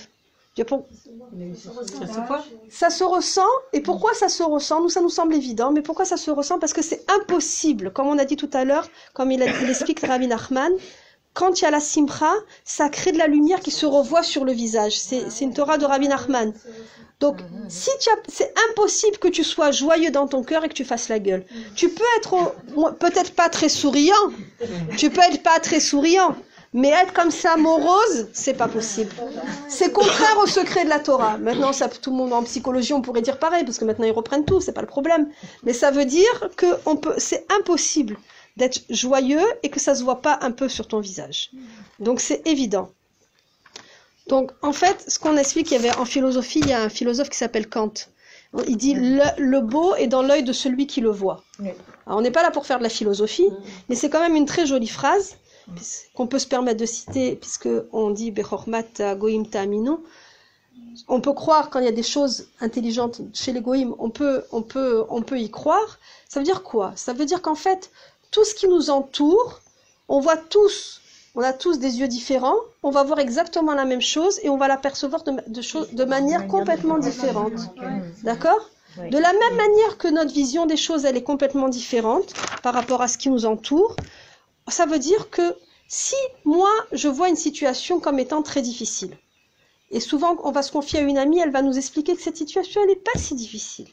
[2.69, 3.47] Ça se ressent.
[3.73, 4.81] Et pourquoi ça se ressent?
[4.81, 5.71] Nous, ça nous semble évident.
[5.71, 6.59] Mais pourquoi ça se ressent?
[6.59, 7.91] Parce que c'est impossible.
[7.93, 10.71] Comme on a dit tout à l'heure, comme il, a- il explique Rabbi Nachman,
[11.33, 12.33] quand il y a la simra,
[12.65, 14.99] ça crée de la lumière qui se revoit sur le visage.
[14.99, 16.53] C'est c'est une Torah de Rabbi Nachman.
[17.19, 17.37] Donc,
[17.69, 20.83] si tu as, c'est impossible que tu sois joyeux dans ton cœur et que tu
[20.83, 21.45] fasses la gueule.
[21.75, 22.55] Tu peux être
[22.99, 24.15] peut-être pas très souriant,
[24.97, 26.35] tu peux être pas très souriant,
[26.73, 29.11] mais être comme ça morose, c'est pas possible.
[29.69, 31.37] C'est contraire au secret de la Torah.
[31.37, 34.13] Maintenant, ça, tout le monde en psychologie, on pourrait dire pareil, parce que maintenant ils
[34.13, 35.29] reprennent tout, c'est pas le problème.
[35.63, 38.17] Mais ça veut dire que on peut, c'est impossible
[38.57, 41.51] d'être joyeux et que ça se voit pas un peu sur ton visage.
[41.99, 42.89] Donc c'est évident.
[44.27, 46.89] Donc en fait, ce qu'on explique, il y avait en philosophie, il y a un
[46.89, 47.93] philosophe qui s'appelle Kant.
[48.67, 51.43] Il dit le, le beau est dans l'œil de celui qui le voit.
[52.05, 53.47] Alors, on n'est pas là pour faire de la philosophie,
[53.87, 55.37] mais c'est quand même une très jolie phrase
[56.15, 59.91] qu'on peut se permettre de citer, puisque on dit Bechormat goim ta'aminu.
[61.07, 64.43] On peut croire quand il y a des choses intelligentes chez les goïms, on peut,
[64.51, 65.99] on peut, on peut y croire.
[66.27, 66.91] Ça veut dire quoi?
[66.95, 67.91] Ça veut dire qu'en fait,
[68.31, 69.61] tout ce qui nous entoure,
[70.07, 71.01] on voit tous,
[71.35, 74.57] on a tous des yeux différents, on va voir exactement la même chose et on
[74.57, 77.53] va l'apercevoir de, de, de manière complètement différente.
[78.23, 78.69] D'accord?
[78.97, 83.01] De la même manière que notre vision des choses, elle est complètement différente par rapport
[83.01, 83.95] à ce qui nous entoure,
[84.67, 85.55] ça veut dire que
[85.87, 86.15] si
[86.45, 89.17] moi, je vois une situation comme étant très difficile,
[89.91, 92.37] et souvent on va se confier à une amie, elle va nous expliquer que cette
[92.37, 93.87] situation, elle n'est pas si difficile.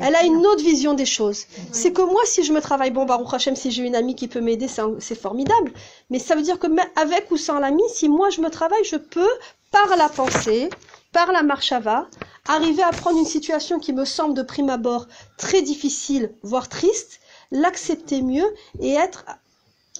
[0.00, 1.44] Elle a une autre vision des choses.
[1.72, 4.28] C'est que moi, si je me travaille, bon, Baruch Hashem, si j'ai une amie qui
[4.28, 4.66] peut m'aider,
[4.98, 5.72] c'est formidable.
[6.10, 8.84] Mais ça veut dire que même avec ou sans l'amie, si moi je me travaille,
[8.84, 9.30] je peux,
[9.70, 10.68] par la pensée,
[11.12, 12.08] par la marchava,
[12.48, 15.06] arriver à prendre une situation qui me semble de prime abord
[15.38, 17.20] très difficile, voire triste,
[17.52, 18.46] l'accepter mieux
[18.80, 19.24] et être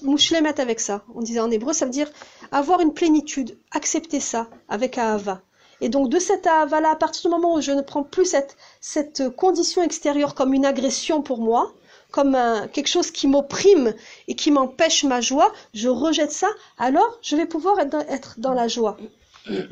[0.03, 1.05] mouchlemet avec ça.
[1.15, 2.11] On disait en hébreu, ça veut dire
[2.51, 5.41] avoir une plénitude, accepter ça avec ahava.
[5.85, 8.57] Et donc de cette ahava-là, à partir du moment où je ne prends plus cette,
[8.81, 11.75] cette condition extérieure comme une agression pour moi,
[12.11, 12.39] comme
[12.73, 13.93] quelque chose qui m'opprime
[14.27, 16.47] et qui m'empêche ma joie, je rejette ça,
[16.79, 18.97] alors je vais pouvoir être dans, la joie.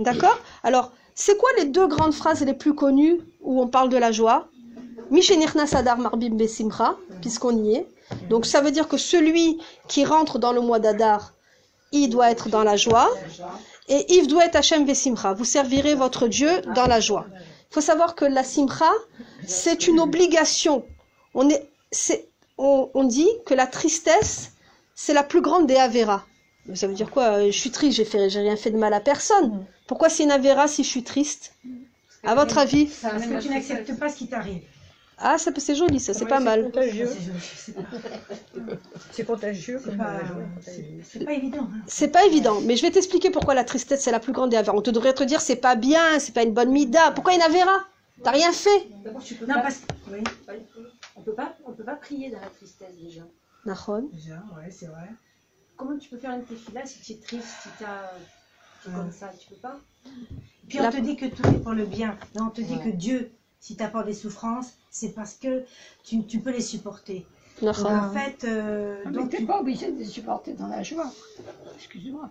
[0.01, 0.39] D'accord?
[0.63, 4.13] Alors, c'est quoi les deux grandes phrases les plus connues où on parle de la
[4.13, 4.49] joie?
[5.11, 7.87] Mishenirna Sadar Marbim Besimcha, puisqu'on y est.
[8.29, 11.33] Donc ça veut dire que celui qui rentre dans le mois d'Adar,
[11.91, 13.09] il doit être dans la joie.
[13.89, 15.33] Et Yves être Hachem Vesimcha.
[15.33, 17.27] Vous servirez votre Dieu dans la joie.
[17.71, 18.91] Il faut savoir que la Simcha,
[19.47, 20.85] c'est une obligation.
[21.35, 21.69] On, est,
[22.59, 24.53] on, dit que la tristesse,
[24.95, 26.23] c'est la plus grande des Averas.
[26.67, 28.93] Mais Ça veut dire quoi Euh, Je suis triste, j'ai, j'ai rien fait de mal
[28.95, 29.67] à personne.
[29.89, 31.55] Pourquoi c'est une Avera si je suis triste
[32.23, 34.63] À votre avis Parce que tu n'acceptes pas ce qui t'arrive.
[35.19, 36.65] Ah, c'est joli, ça, c'est pas C'est mal.
[36.65, 37.09] contagieux.
[37.55, 37.83] C'est pas.
[39.13, 41.69] C'est contagieux C'est pas, euh, pas évident.
[41.73, 41.81] hein.
[41.87, 44.61] C'est pas évident, mais je vais t'expliquer pourquoi la tristesse c'est la plus grande des.
[44.73, 47.11] On te devrait te dire c'est pas bien, c'est pas une bonne mida.
[47.13, 47.85] Pourquoi une Avera
[48.25, 48.89] T'as rien fait
[49.47, 49.93] Non, parce que.
[50.13, 50.23] Oui.
[51.17, 53.23] On peut pas, on peut pas prier dans la tristesse déjà.
[53.67, 54.09] Nahon.
[54.13, 55.09] Déjà, ouais, c'est vrai.
[55.77, 57.87] Comment tu peux faire une tefila si tu es triste, si tu es
[58.89, 58.95] Ouais.
[58.97, 59.79] comme ça, tu peux pas?
[60.69, 62.17] Puis on La- te dit que tout est pour le bien.
[62.35, 62.85] Mais on te dit Ouais.
[62.91, 63.31] que Dieu,
[63.63, 65.63] si t'apporte des souffrances, c'est parce que
[66.05, 67.25] tu, tu peux les supporter.
[67.63, 71.13] Donc en fait, euh, Ah, donc, tu- pas obligé de les supporter dans la joie.
[71.77, 72.29] Excuse-moi.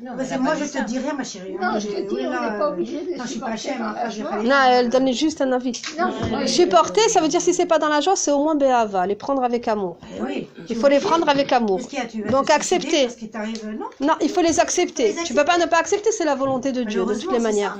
[0.00, 1.52] Non, Parce que a moi je te rien, ma chérie.
[1.52, 3.38] Non, Moi, je te dis, oui, on n'est pas euh, obligé de Quand je suis
[3.38, 4.42] pas supporter chère, dans hein, la joie.
[4.42, 5.80] Non, elle donne juste un avis.
[5.96, 9.06] Non, Supporter, ça veut dire si c'est pas dans la joie, c'est au moins béava,
[9.06, 9.96] les prendre avec amour.
[10.18, 10.48] Eh oui.
[10.68, 11.78] Il faut les prendre avec amour.
[12.10, 13.06] Tu Donc, accepter.
[13.30, 15.12] T'arrive, non Non, il faut les accepter.
[15.12, 17.38] Les Tu peux pas ne pas accepter, c'est la volonté de Dieu, de toutes les
[17.38, 17.78] manières.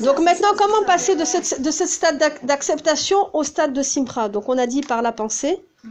[0.00, 4.28] Donc maintenant, comment passer de, cette, de ce stade d'ac- d'acceptation au stade de simpra
[4.28, 5.88] Donc on a dit par la pensée, hein.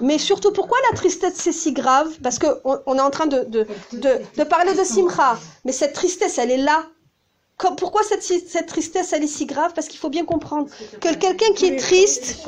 [0.00, 2.08] mais surtout pourquoi la tristesse c'est si grave?
[2.22, 2.54] Parce qu'on
[2.86, 6.50] on est en train de, de, de, de parler de simra, mais cette tristesse elle
[6.50, 6.86] est là.
[7.62, 9.72] Comme- pourquoi cette, cette tristesse elle est si grave?
[9.74, 10.66] Parce qu'il faut bien comprendre
[11.00, 12.44] que quelqu'un qui est triste,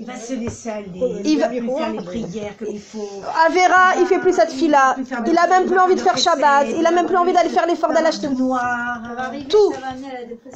[0.00, 0.90] Il va se laisser aller.
[1.24, 3.08] Il Il va- plus faire les prières comme il faut.
[3.46, 6.86] Avera, il fait plus cette fila, il a même plus envie de faire Shabbat, il
[6.86, 8.98] a même plus envie d'aller faire l'effort d'aller acheter noir.
[9.50, 9.72] tout.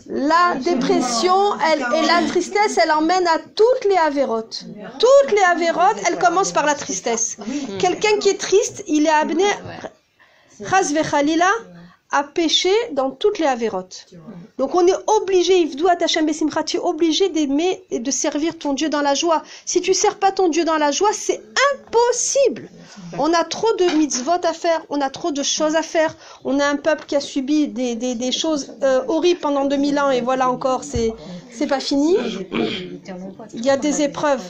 [0.07, 1.35] La dépression
[1.71, 4.65] elle, et la tristesse, elle emmène à toutes les avérotes.
[4.99, 7.37] Toutes les avérotes, elles commencent par la tristesse.
[7.79, 9.45] Quelqu'un qui est triste, il est amené,
[10.61, 11.51] vechalila,
[12.13, 14.07] à pécher dans toutes les avérotes.
[14.59, 18.73] Donc on est obligé, Yvdou Atachem Besimcha, tu es obligé d'aimer et de servir ton
[18.73, 19.43] Dieu dans la joie.
[19.65, 21.41] Si tu sers pas ton Dieu dans la joie, c'est
[21.75, 22.69] impossible.
[23.19, 26.17] On a trop de mitzvot à faire, on a trop de choses à faire.
[26.45, 29.99] On a un peuple qui a subi des, des, des choses euh, horribles pendant 2000
[30.01, 31.13] ans et voilà encore, c'est
[31.53, 32.17] c'est pas fini.
[33.55, 34.43] Il y a des épreuves.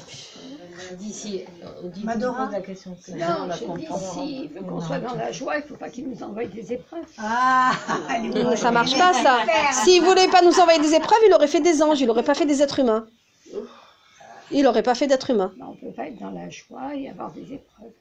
[0.99, 1.45] D'ici,
[1.85, 2.97] on dit Madora la question.
[3.07, 5.67] que- Non, on la je dis, s'il veut qu'on soit dans la joie, il ne
[5.69, 7.05] faut pas qu'il nous envoie des épreuves.
[7.19, 7.73] Ah,
[8.09, 9.39] allez, Ça marche pas ça.
[9.85, 12.35] S'il voulait pas nous envoyer des épreuves, il aurait fait des anges, il aurait pas
[12.35, 13.07] fait des êtres humains.
[14.51, 15.53] Il aurait pas fait d'êtres humains.
[15.57, 17.93] Ben, on ne peut pas être dans la joie et avoir des épreuves.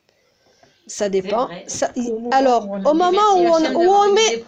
[0.89, 1.47] Ça dépend.
[1.67, 1.91] Ça-
[2.31, 4.43] alors, au moment où on, où met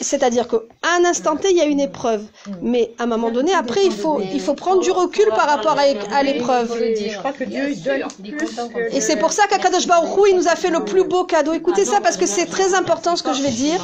[0.00, 0.58] C'est-à-dire qu'à
[0.96, 2.24] un instant T, il y a une épreuve.
[2.62, 5.76] Mais à un moment donné, après, il faut, il faut prendre du recul par rapport
[5.78, 5.82] à,
[6.16, 6.72] à l'épreuve.
[6.78, 9.46] Je crois que Dieu, il donne Il est plus content que Et c'est pour ça
[9.48, 11.52] qu'Akadosh Baruch il nous a fait le plus beau cadeau.
[11.52, 13.80] Écoutez ça parce que c'est très important ce que je vais dire.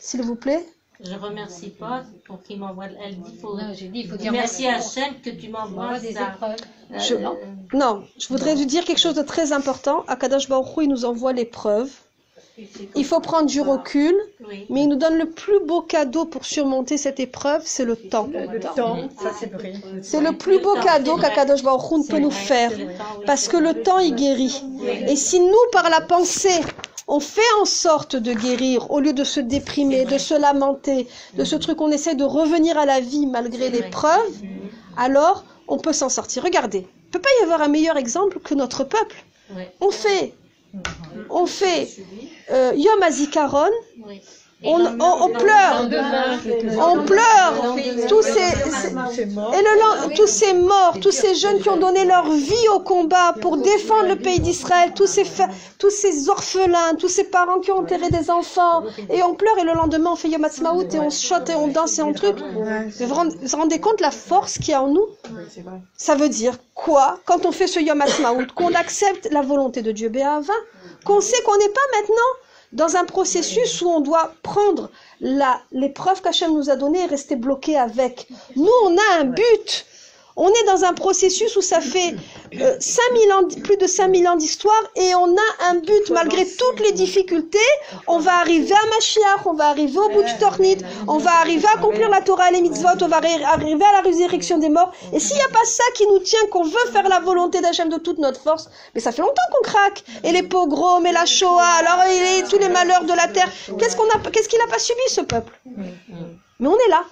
[0.00, 0.64] S'il vous plaît.
[1.00, 2.86] Je remercie pas pour qu'il m'envoie.
[3.04, 3.56] Elle dit faut.
[3.56, 4.98] Non, dit, faut dire Merci merci.
[5.00, 6.28] Hachem que tu m'envoies des ça.
[6.34, 6.56] épreuves.
[6.98, 7.28] Je- Euh,
[7.72, 10.04] Non, je voudrais vous dire quelque chose de très important.
[10.08, 11.90] Akadosh Baruch Hu, il nous envoie l'épreuve.
[12.96, 14.12] Il faut prendre du recul,
[14.48, 14.66] Oui.
[14.68, 18.28] mais il nous donne le plus beau cadeau pour surmonter cette épreuve, c'est le temps.
[18.32, 19.08] le temps.
[19.22, 19.74] Ça, c'est vrai.
[20.02, 22.72] C'est le plus beau cadeau qu'Akadosh Baruch Hu peut nous faire.
[23.26, 24.60] Parce que le temps, il guérit.
[25.06, 26.60] Et si nous, par la pensée,
[27.08, 31.44] on fait en sorte de guérir, au lieu de se déprimer, de se lamenter, de
[31.44, 34.32] ce truc, on essaie de revenir à la vie malgré l'épreuve,
[34.96, 36.42] alors on peut s'en sortir.
[36.44, 39.24] Regardez, il ne peut pas y avoir un meilleur exemple que notre peuple.
[39.80, 40.34] On fait,
[41.30, 41.88] on fait
[42.50, 43.70] euh, Yom Hazikaron,
[44.06, 44.20] Oui.
[44.64, 45.88] On, on, on pleure,
[46.78, 47.76] on pleure,
[48.08, 52.28] tous ces, et le, lan- tous ces morts, tous ces jeunes qui ont donné leur
[52.30, 55.22] vie au combat pour défendre le pays d'Israël, tous ces,
[55.78, 59.64] tous ces orphelins, tous ces parents qui ont enterré des enfants, et on pleure et
[59.64, 62.36] le lendemain on fait Yom Ha'atzmaut et on chote et on danse et on truc.
[62.40, 65.06] Vous vous rendez compte la force qu'il y a en nous?
[65.96, 67.20] Ça veut dire quoi?
[67.26, 70.52] Quand on fait ce Yom Ha'atzmaut, qu'on accepte la volonté de Dieu Béhava,
[71.04, 72.32] qu'on sait qu'on n'est pas maintenant
[72.72, 77.36] dans un processus où on doit prendre la, l'épreuve qu'Hachem nous a donnée et rester
[77.36, 78.28] bloqué avec.
[78.56, 79.86] Nous, on a un but.
[80.40, 82.14] On est dans un processus où ça fait
[82.60, 86.80] euh, 5000 ans, plus de 5000 ans d'histoire et on a un but malgré toutes
[86.80, 87.58] les difficultés.
[88.06, 91.66] On va arriver à Mashiach, on va arriver au bout du Tornit, on va arriver
[91.66, 94.68] à accomplir la Torah et les mitzvot, on va arri- arriver à la résurrection des
[94.68, 94.92] morts.
[95.12, 97.88] Et s'il n'y a pas ça qui nous tient, qu'on veut faire la volonté d'Hachem
[97.88, 100.04] de toute notre force, mais ça fait longtemps qu'on craque.
[100.24, 102.00] Et les pogroms et la Shoah, alors
[102.48, 103.50] tous les malheurs de la terre.
[103.78, 105.52] Qu'est-ce qu'on a, qu'est-ce qu'il n'a pas subi ce peuple?
[106.60, 107.02] Mais on est là.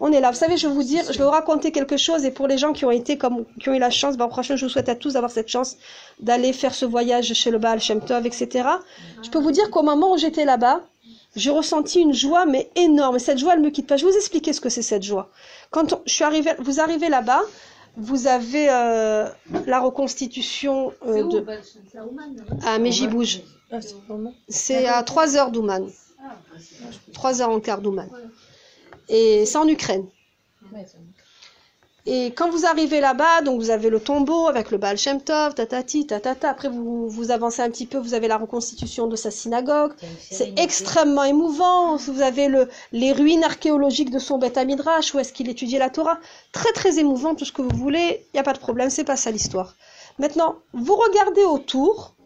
[0.00, 0.30] On est là.
[0.30, 2.24] Vous savez, je vais vous dire, je vais vous raconter quelque chose.
[2.24, 4.56] Et pour les gens qui ont été comme, qui ont eu la chance, bah, franchement,
[4.56, 5.76] je vous souhaite à tous d'avoir cette chance
[6.20, 8.68] d'aller faire ce voyage chez le Baal Shem Tov, etc.
[9.22, 10.80] Je peux vous dire qu'au moment où j'étais là-bas,
[11.34, 13.16] j'ai ressenti une joie, mais énorme.
[13.16, 13.96] Et cette joie, elle me quitte pas.
[13.96, 15.30] Je vais vous expliquer ce que c'est cette joie.
[15.70, 17.40] Quand on- je suis arrivée, vous arrivez là-bas,
[17.96, 19.26] vous avez euh,
[19.66, 21.40] la reconstitution euh, de,
[22.66, 23.42] à Mejibouj.
[24.48, 25.88] C'est à 3 heures d'Ouman.
[27.14, 28.08] 3 heures en quart d'Ouman.
[29.08, 30.06] Et c'est en Ukraine.
[32.04, 35.54] Et quand vous arrivez là-bas, donc vous avez le tombeau avec le Baal Shem Tov,
[35.54, 36.50] tatati, tatata.
[36.50, 39.92] Après, vous, vous avancez un petit peu, vous avez la reconstitution de sa synagogue.
[40.18, 41.94] C'est extrêmement émouvant.
[41.96, 45.90] Vous avez le, les ruines archéologiques de son Beth Midrash, où est-ce qu'il étudiait la
[45.90, 46.18] Torah.
[46.50, 48.26] Très, très émouvant, tout ce que vous voulez.
[48.32, 49.76] Il n'y a pas de problème, c'est pas ça l'histoire.
[50.18, 52.16] Maintenant, vous regardez autour,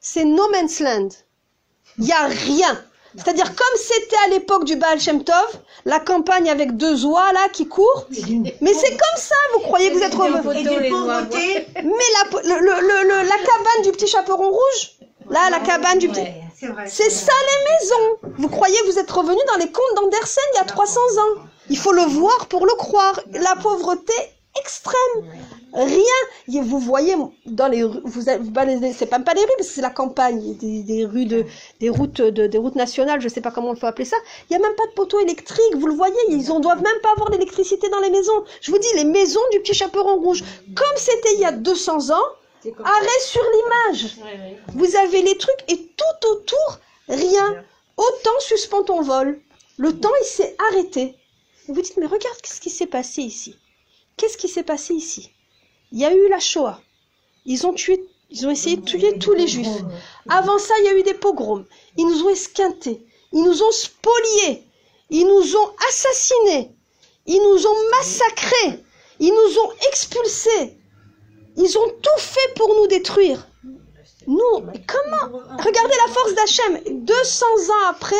[0.00, 1.08] c'est no man's land.
[1.98, 2.82] Il n'y a rien.
[3.16, 7.48] C'est-à-dire comme c'était à l'époque du Baal Shem Tov, la campagne avec deux oies là
[7.52, 8.06] qui courent.
[8.60, 10.42] Mais c'est comme ça, vous croyez que vous êtes revenu.
[11.76, 14.90] Mais la, le- le- la cabane du petit chaperon rouge,
[15.30, 16.20] là, la cabane du petit...
[16.86, 18.32] C'est ça les maisons.
[18.38, 21.42] Vous croyez que vous êtes revenu dans les contes d'Andersen il y a 300 ans?
[21.70, 23.20] Il faut le voir pour le croire.
[23.32, 24.12] La pauvreté
[24.60, 25.24] extrême.
[25.72, 26.20] Rien.
[26.52, 27.14] Et Vous voyez
[27.46, 30.82] dans les rues, vous c'est même pas les rues parce que c'est la campagne, des,
[30.82, 31.44] des rues de,
[31.80, 34.16] des routes de, des routes nationales, je sais pas comment on peut appeler ça.
[34.48, 35.74] Il y a même pas de poteau électrique.
[35.76, 38.44] Vous le voyez, ils en doivent même pas avoir d'électricité dans les maisons.
[38.60, 42.10] Je vous dis les maisons du petit chaperon rouge, comme c'était il y a 200
[42.10, 42.24] ans.
[42.82, 44.16] Arrêt sur l'image.
[44.68, 47.62] Vous avez les trucs et tout autour, rien.
[47.96, 49.38] Autant suspend ton vol.
[49.76, 51.14] Le temps, il s'est arrêté.
[51.66, 53.56] Vous vous dites, mais regarde qu'est-ce qui s'est passé ici.
[54.16, 55.30] Qu'est-ce qui s'est passé ici?
[55.92, 56.80] Il y a eu la Shoah.
[57.44, 59.82] Ils ont tué, ils ont essayé de tuer tous les juifs.
[60.28, 61.66] Avant ça, il y a eu des pogroms.
[61.96, 63.06] Ils nous ont esquintés.
[63.32, 64.64] Ils nous ont spoliés.
[65.10, 66.74] Ils nous ont assassinés.
[67.26, 68.82] Ils nous ont massacrés.
[69.20, 70.78] Ils nous ont expulsés.
[71.56, 73.46] Ils ont tout fait pour nous détruire.
[74.26, 75.38] Nous, comment?
[75.62, 77.04] Regardez la force d'Hachem.
[77.04, 78.16] 200 ans après,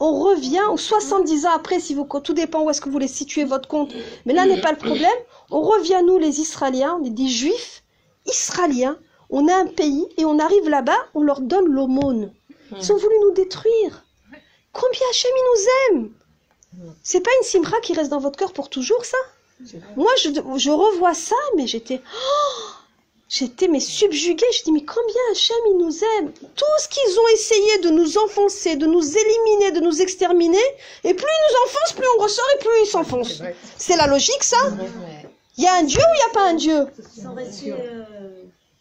[0.00, 3.08] on revient, ou 70 ans après, si vous, tout dépend où est-ce que vous voulez
[3.08, 3.92] situer votre compte.
[4.26, 5.08] Mais là n'est pas le problème.
[5.50, 7.82] On revient, nous, les Israéliens, on est des Juifs
[8.26, 8.98] israéliens.
[9.30, 12.32] On a un pays et on arrive là-bas, on leur donne l'aumône.
[12.76, 14.04] Ils ont voulu nous détruire.
[14.72, 16.10] Combien Hachem il nous aime?
[17.02, 19.16] C'est pas une simra qui reste dans votre cœur pour toujours, ça?
[19.96, 22.02] Moi, je, je revois ça, mais j'étais...
[22.04, 22.73] Oh
[23.28, 26.32] J'étais mais subjuguée, je dis mais combien Hachem il nous aime.
[26.32, 30.58] Tout ce qu'ils ont essayé de nous enfoncer, de nous éliminer, de nous exterminer,
[31.04, 33.42] et plus ils nous enfoncent, plus on ressort et plus ils s'enfoncent.
[33.78, 34.58] C'est la logique ça
[35.56, 36.86] Il y a un Dieu ou il n'y a pas un Dieu?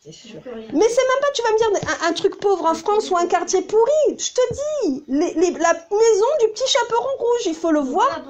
[0.06, 3.18] Mais c'est même pas, tu vas me dire, un, un truc pauvre en France ou
[3.18, 4.18] un quartier pourri.
[4.18, 8.22] Je te dis, les- les- la maison du petit chaperon rouge, il faut le voir.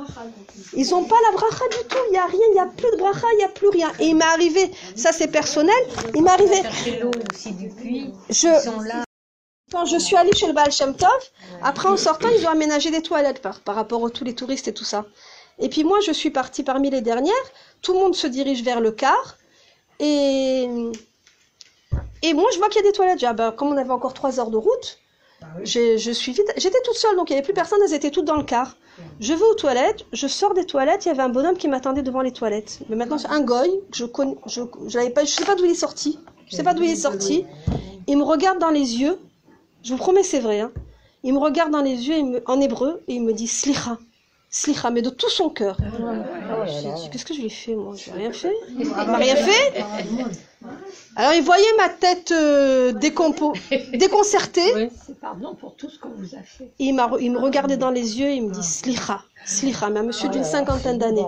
[0.75, 1.97] Ils n'ont pas la bracha du tout.
[2.09, 3.91] Il n'y a rien, il n'y a plus de bracha, il n'y a plus rien.
[3.99, 5.75] Et il m'est arrivé, ça c'est personnel,
[6.13, 6.61] il m'est arrivé.
[6.61, 8.13] Chercher l'eau aussi du puits.
[8.29, 9.03] Je, Ils sont là.
[9.71, 11.09] quand je suis allée chez le Baal Shem Tov,
[11.63, 14.67] après en sortant, ils ont aménagé des toilettes par, par rapport à tous les touristes
[14.67, 15.05] et tout ça.
[15.59, 17.33] Et puis moi, je suis partie parmi les dernières.
[17.81, 19.37] Tout le monde se dirige vers le car.
[19.99, 20.67] Et,
[22.23, 23.23] et moi, je vois qu'il y a des toilettes.
[23.23, 24.99] Ah ben, comme on avait encore trois heures de route,
[25.97, 26.51] je suis vite.
[26.57, 27.79] J'étais toute seule, donc il n'y avait plus personne.
[27.85, 28.75] Elles étaient toutes dans le car.
[29.19, 31.05] Je vais aux toilettes, je sors des toilettes.
[31.05, 32.79] Il y avait un bonhomme qui m'attendait devant les toilettes.
[32.89, 33.69] Mais maintenant, c'est un goy.
[33.93, 34.37] Je connais.
[34.45, 35.23] Je, je l'avais pas.
[35.25, 36.19] Je sais pas d'où il est sorti.
[36.47, 37.45] Je sais pas d'où il est sorti.
[38.07, 39.17] Il me regarde dans les yeux.
[39.83, 40.59] Je vous promets, c'est vrai.
[40.61, 40.71] hein.
[41.23, 43.97] Il me regarde dans les yeux il me- en hébreu et il me dit Slicha.
[44.49, 45.77] Slicha, mais de tout son cœur.
[47.11, 48.53] Qu'est-ce que je lui ai fait, moi Je n'ai rien fait.
[48.77, 49.83] Il m'a rien fait.
[51.15, 53.53] Alors, il voyait ma tête euh, décompo-
[53.97, 54.89] déconcertée.
[55.05, 56.71] C'est pardon pour tout ce qu'on vous a fait.
[56.79, 59.21] Il, m'a il me regardait dans les yeux et il me dit Slicha.
[59.45, 61.25] Slicha, mais un monsieur d'une cinquantaine d'années.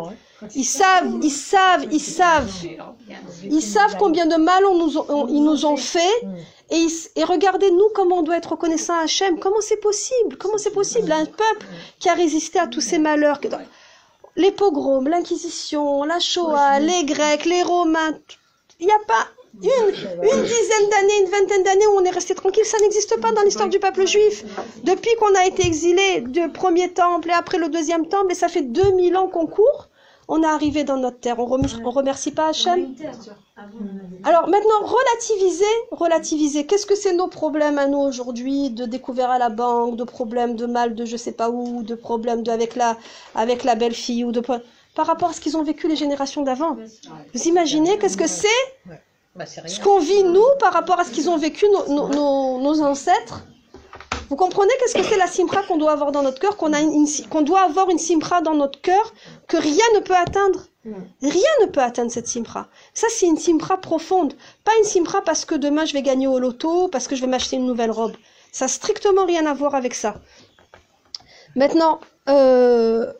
[0.55, 2.51] Ils savent, ils savent, ils savent.
[3.43, 5.99] Ils savent combien de mal on nous on- ils nous ont fait.
[6.71, 9.39] Et, ils- et regardez, nous, comment on doit être reconnaissant à Hachem.
[9.39, 10.37] Comment c'est possible?
[10.37, 11.11] Comment c'est possible?
[11.11, 11.67] Un peuple
[11.99, 13.39] qui a résisté à tous ces malheurs
[14.35, 18.17] Les pogroms, l'Inquisition, la Shoah, les Grecs, les Romains.
[18.79, 19.27] Il n'y a pas
[19.61, 22.65] une, une dizaine d'années, une vingtaine d'années où on est resté tranquille.
[22.65, 24.43] Ça n'existe pas dans l'histoire du peuple juif.
[24.83, 28.49] Depuis qu'on a été exilé du premier temple et après le deuxième temple, et ça
[28.49, 29.89] fait 2000 ans qu'on court,
[30.27, 31.39] on est arrivé dans notre terre.
[31.39, 32.95] On on remercie pas Hachem
[34.23, 36.65] alors maintenant, relativiser, relativiser.
[36.65, 40.55] Qu'est-ce que c'est nos problèmes à nous aujourd'hui de découvert à la banque, de problèmes
[40.57, 42.97] de mal de je sais pas où, de problèmes de avec la
[43.33, 44.41] avec la belle-fille ou de
[44.95, 46.75] par rapport à ce qu'ils ont vécu les générations d'avant.
[47.33, 48.47] Vous imaginez qu'est-ce que c'est
[49.35, 52.07] Bah, c'est ce qu'on vit nous par rapport à ce qu'ils ont vécu nos, nos,
[52.09, 53.43] nos- nos ancêtres?
[54.29, 57.61] Vous comprenez qu'est-ce que c'est la simra qu'on doit avoir dans notre cœur, qu'on doit
[57.61, 59.13] avoir une simra dans notre cœur
[59.47, 60.61] que rien ne peut atteindre?
[61.21, 62.67] Rien ne peut atteindre cette simra.
[62.93, 64.33] Ça, c'est une simra profonde.
[64.63, 67.27] Pas une simra parce que demain je vais gagner au loto, parce que je vais
[67.27, 68.13] m'acheter une nouvelle robe.
[68.51, 70.15] Ça n'a strictement rien à voir avec ça.
[71.55, 73.11] Maintenant, euh,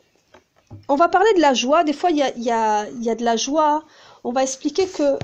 [0.88, 1.84] on va parler de la joie.
[1.84, 3.84] Des fois, il y a, y a- y a de la joie.
[4.24, 5.18] On va expliquer que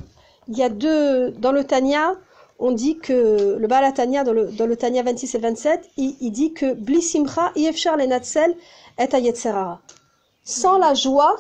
[0.49, 1.31] il y a deux.
[1.33, 2.15] Dans le Tanya,
[2.59, 6.17] on dit que le Baal Tanya, dans le, dans le Tanya 26 et 27, il,
[6.21, 8.55] il dit que Bli Simcha, Yefchar Lenatzel
[8.99, 9.81] et Ayetzerara.
[10.45, 11.37] sans la joie,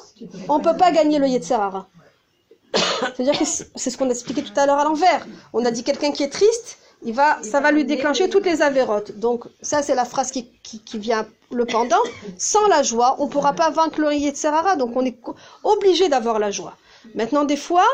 [0.48, 1.88] on ne peut pas gagner le Yetzerara.
[3.16, 5.26] C'est-à-dire que c'est ce qu'on a expliqué tout à l'heure à l'envers.
[5.52, 8.62] On a dit quelqu'un qui est triste, il va, ça va lui déclencher toutes les
[8.62, 9.12] avérotes.
[9.18, 12.02] Donc ça, c'est la phrase qui, qui, qui vient le pendant.
[12.38, 14.76] Sans la joie, on ne pourra pas vaincre le Yetzerara.
[14.76, 15.18] Donc on est
[15.64, 16.76] obligé d'avoir la joie.
[17.14, 17.86] Maintenant, des fois,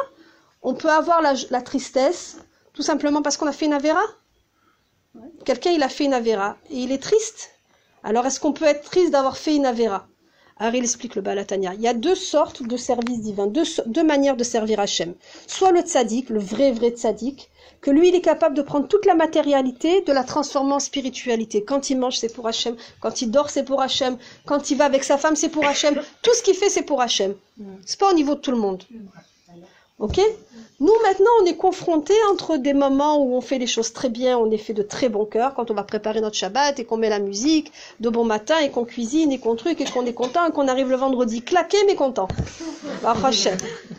[0.63, 2.39] on peut avoir la, la tristesse
[2.75, 4.03] tout simplement parce qu'on a fait une avéra.
[5.45, 7.51] Quelqu'un, il a fait une avéra et il est triste.
[8.05, 10.07] Alors, est-ce qu'on peut être triste d'avoir fait une avéra?
[10.61, 11.75] Alors, il explique le Balatania.
[11.75, 15.15] Il y a deux sortes de services divins, deux, manières de servir Hachem.
[15.47, 17.49] Soit le tzaddik, le vrai, vrai tzaddik,
[17.81, 21.63] que lui, il est capable de prendre toute la matérialité, de la transformer en spiritualité.
[21.63, 22.77] Quand il mange, c'est pour Hachem.
[23.01, 24.19] Quand il dort, c'est pour Hachem.
[24.47, 25.95] Quand il va avec sa femme, c'est pour Hachem.
[26.23, 27.35] Tout ce qu'il fait, c'est pour Hachem.
[27.87, 28.83] C'est pas au niveau de tout le monde.
[29.99, 30.21] Ok?
[30.81, 34.39] Nous, maintenant, on est confrontés entre des moments où on fait les choses très bien,
[34.39, 36.97] on est fait de très bon cœur, quand on va préparer notre Shabbat et qu'on
[36.97, 40.13] met la musique de bon matin et qu'on cuisine et qu'on truc et qu'on est
[40.13, 42.29] content et qu'on arrive le vendredi claqué mais content.
[43.03, 43.57] Baruch Hashem.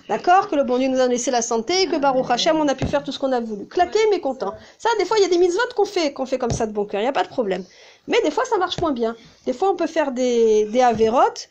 [0.07, 0.47] D'accord?
[0.47, 2.75] Que le bon Dieu nous a laissé la santé et que Baruch Hashem, on a
[2.75, 3.65] pu faire tout ce qu'on a voulu.
[3.65, 4.53] Claqué mais content.
[4.77, 6.71] Ça, des fois, il y a des mitzvot qu'on fait, qu'on fait comme ça de
[6.71, 7.65] bon cœur, il n'y a pas de problème.
[8.07, 9.17] Mais des fois, ça marche moins bien.
[9.45, 11.49] Des fois, on peut faire des, des avérotes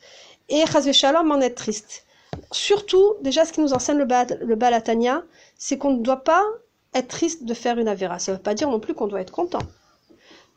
[0.49, 2.07] et Chazve Shalom en être triste.
[2.53, 5.23] Surtout, déjà, ce qui nous enseigne le, Ba- le Balatania,
[5.57, 6.43] c'est qu'on ne doit pas
[6.95, 8.19] être triste de faire une avéra.
[8.19, 9.63] Ça ne veut pas dire non plus qu'on doit être content.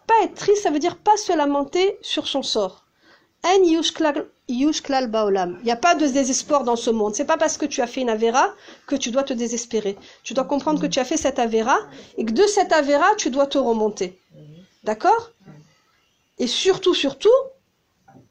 [0.08, 2.86] Pas être triste, ça veut dire pas se lamenter sur son sort.
[3.44, 5.58] En yushklal baolam.
[5.62, 7.16] Il n'y a pas de désespoir dans ce monde.
[7.16, 8.54] C'est pas parce que tu as fait une avéra
[8.88, 9.98] que tu dois te désespérer.
[10.24, 11.78] Tu dois comprendre que tu as fait cette avéra
[12.18, 14.20] et que de cette avéra, tu dois te remonter.
[14.84, 15.32] D'accord?
[16.38, 17.30] Et surtout, surtout,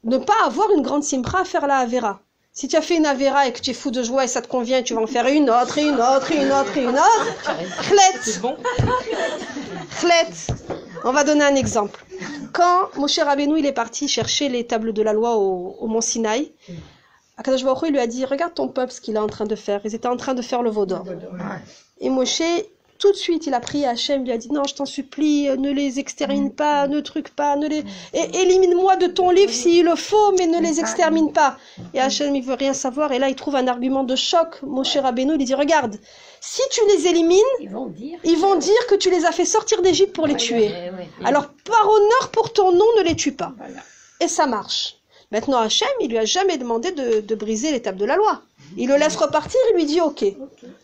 [0.03, 2.21] ne pas avoir une grande simpra à faire la avéra.
[2.53, 4.41] Si tu as fait une avéra et que tu es fou de joie et ça
[4.41, 6.83] te convient, tu vas en faire une autre, et une autre, et une autre, et
[6.83, 7.35] une autre.
[7.81, 8.41] Chlet.
[9.99, 10.55] Chlet.
[11.05, 12.05] On va donner un exemple.
[12.51, 16.01] Quand Moshe Rabbeinu il est parti chercher les tables de la loi au, au mont
[16.01, 16.51] Sinaï,
[17.37, 19.79] Akadosh Baruch lui a dit regarde ton peuple ce qu'il est en train de faire.
[19.85, 21.05] Ils étaient en train de faire le veau d'or.
[22.01, 22.41] Et Moshe
[23.01, 25.49] tout de suite il a prié Hachem, il lui a dit non je t'en supplie
[25.49, 27.83] euh, ne les extermine pas, ne truc pas, ne les
[28.13, 31.57] et élimine-moi de ton livre s'il le faut, mais ne les extermine pas.
[31.93, 34.61] Et Hachem il veut rien savoir et là il trouve un argument de choc.
[34.63, 35.97] Moshe Rabbeinu il lui dit regarde
[36.41, 38.19] si tu les élimines Ils vont dire.
[38.23, 40.71] ils vont dire que tu les as fait sortir d'Égypte pour les tuer.
[41.23, 43.53] Alors, par honneur pour ton nom, ne les tue pas.
[44.19, 44.97] Et ça marche.
[45.31, 48.41] Maintenant, Hachem, il lui a jamais demandé de, de briser l'étape de la loi.
[48.75, 50.25] Il le laisse repartir, il lui dit OK.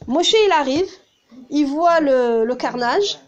[0.05, 0.87] Moshe, il arrive,
[1.49, 3.19] il voit le, carnage,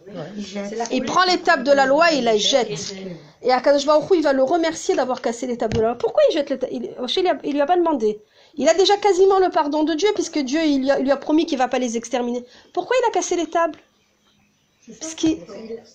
[0.92, 2.96] il prend l'étape de la loi et il la jette.
[3.42, 5.98] Et Akadosh Baruch il va le remercier d'avoir cassé l'étape de la loi.
[5.98, 8.20] Pourquoi il jette il, Moshe, il, il lui a pas demandé.
[8.56, 11.58] Il a déjà quasiment le pardon de Dieu, puisque Dieu il lui a, promis qu'il
[11.58, 12.44] va pas les exterminer.
[12.74, 13.80] Pourquoi il a cassé les tables?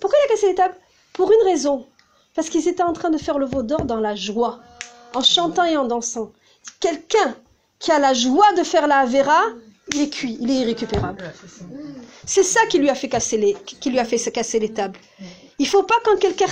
[0.01, 0.77] Pourquoi il a cassé les tables?
[1.13, 1.87] Pour une raison.
[2.35, 4.61] Parce qu'ils étaient en train de faire le veau d'or dans la joie,
[5.15, 6.33] en chantant et en dansant.
[6.81, 7.37] Quelqu'un
[7.79, 9.43] qui a la joie de faire la Avera,
[9.93, 11.33] il est cuit, il est irrécupérable.
[12.25, 14.73] C'est ça qui lui a fait casser les, qui lui a fait se casser les
[14.73, 14.99] tables.
[15.59, 16.47] Il faut pas quand quelqu'un,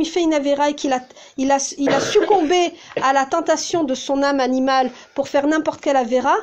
[0.00, 1.00] il fait une Avera et qu'il a,
[1.36, 2.72] il a, il a succombé
[3.02, 6.34] à la tentation de son âme animale pour faire n'importe quelle Avera,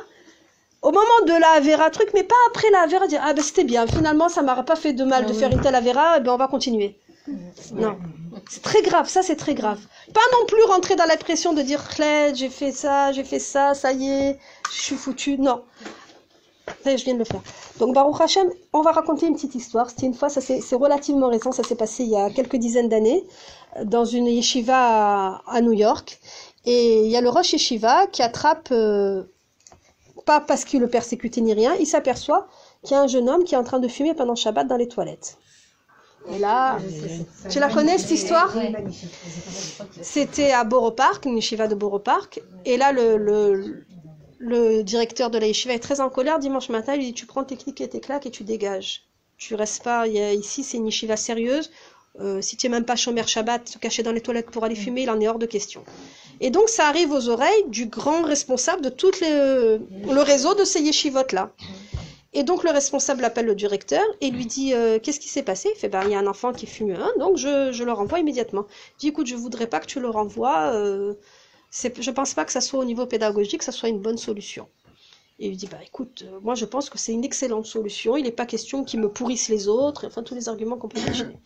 [0.82, 3.64] au moment de la Avera, truc, mais pas après la Avera, dire, ah ben c'était
[3.64, 6.32] bien, finalement ça m'aurait pas fait de mal de faire une telle Avera, eh ben
[6.32, 6.96] on va continuer.
[7.74, 7.98] Non.
[8.48, 9.80] C'est très grave, ça c'est très grave.
[10.14, 11.82] Pas non plus rentrer dans la pression de dire
[12.34, 14.38] j'ai fait ça, j'ai fait ça, ça y est,
[14.72, 15.36] je suis foutu.
[15.38, 15.62] Non.
[16.82, 17.42] Ça je viens de le faire.
[17.78, 19.90] Donc Baruch Hashem, on va raconter une petite histoire.
[19.90, 22.88] C'était une fois, ça c'est relativement récent, ça s'est passé il y a quelques dizaines
[22.88, 23.24] d'années,
[23.76, 26.20] euh, dans une yeshiva à, à New York.
[26.64, 29.22] Et il y a le Rosh Yeshiva qui attrape, euh,
[30.24, 32.48] pas parce qu'il le persécutait ni rien, il s'aperçoit
[32.82, 34.76] qu'il y a un jeune homme qui est en train de fumer pendant Shabbat dans
[34.76, 35.38] les toilettes.
[36.32, 36.78] Et là,
[37.48, 38.52] tu la connais cette histoire?
[40.02, 42.42] C'était à Borough Park, une yeshiva de Borough Park.
[42.64, 43.85] Et là, le, le,
[44.38, 46.38] le directeur de la yeshiva est très en colère.
[46.38, 49.02] Dimanche matin, il lui dit Tu prends tes clics et tes claques et tu dégages.
[49.38, 50.06] Tu restes pas.
[50.06, 51.70] ici, c'est une yeshiva sérieuse.
[52.20, 54.74] Euh, si tu n'es même pas Shomer Shabbat, te cacher dans les toilettes pour aller
[54.74, 55.84] fumer, il en est hors de question.
[56.40, 60.80] Et donc, ça arrive aux oreilles du grand responsable de tout le réseau de ces
[60.80, 61.52] yeshivot-là.
[62.36, 65.70] Et donc le responsable appelle le directeur et lui dit euh, qu'est-ce qui s'est passé?
[65.74, 67.92] Il fait bah il y a un enfant qui fume un, donc je, je le
[67.92, 68.66] renvoie immédiatement.
[68.68, 71.14] Il dit écoute je voudrais pas que tu le renvoies, euh,
[71.70, 74.68] je pense pas que ça soit au niveau pédagogique, que ça soit une bonne solution.
[75.38, 78.16] Et il lui dit bah écoute euh, moi je pense que c'est une excellente solution,
[78.16, 80.98] il n'est pas question qu'ils me pourrissent les autres, enfin tous les arguments qu'on peut
[80.98, 81.38] imaginer.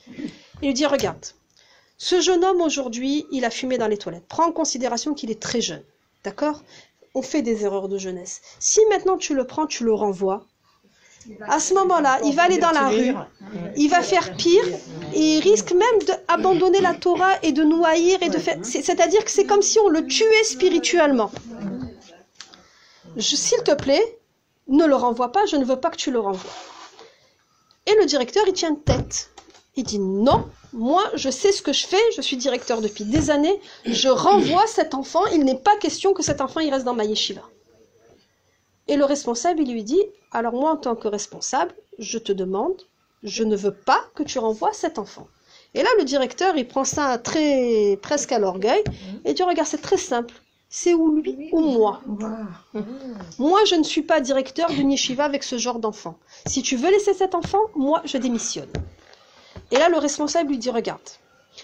[0.62, 1.26] Il lui dit regarde,
[1.98, 4.26] ce jeune homme aujourd'hui il a fumé dans les toilettes.
[4.28, 5.82] Prends en considération qu'il est très jeune,
[6.22, 6.62] d'accord?
[7.14, 8.40] On fait des erreurs de jeunesse.
[8.60, 10.46] Si maintenant tu le prends, tu le renvoies
[11.48, 13.14] À ce moment-là, il va aller dans la rue,
[13.76, 14.64] il va faire pire
[15.14, 18.58] et il risque même d'abandonner la Torah et de nous haïr et de faire.
[18.62, 21.30] c'est- C'est-à-dire que c'est comme si on le tuait spirituellement.
[23.18, 24.18] S'il te plaît,
[24.68, 26.50] ne le renvoie pas, je ne veux pas que tu le renvoies.
[27.86, 29.30] Et le directeur, il tient tête.
[29.76, 33.30] Il dit non, moi je sais ce que je fais, je suis directeur depuis des
[33.30, 36.94] années, je renvoie cet enfant, il n'est pas question que cet enfant il reste dans
[36.94, 37.42] ma yeshiva.
[38.88, 40.02] Et le responsable, il lui dit,
[40.32, 42.82] alors moi en tant que responsable, je te demande,
[43.22, 45.26] je ne veux pas que tu renvoies cet enfant.
[45.74, 48.82] Et là, le directeur, il prend ça très presque à l'orgueil
[49.24, 50.34] et dit, regarde, c'est très simple.
[50.68, 52.00] C'est ou lui ou moi.
[53.38, 56.16] Moi, je ne suis pas directeur d'une yeshiva avec ce genre d'enfant.
[56.46, 58.70] Si tu veux laisser cet enfant, moi, je démissionne.
[59.70, 61.00] Et là, le responsable lui dit, regarde,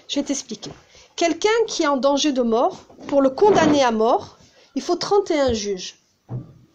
[0.09, 0.71] je vais t'expliquer.
[1.15, 4.39] Quelqu'un qui est en danger de mort, pour le condamner à mort,
[4.75, 5.97] il faut 31 juges.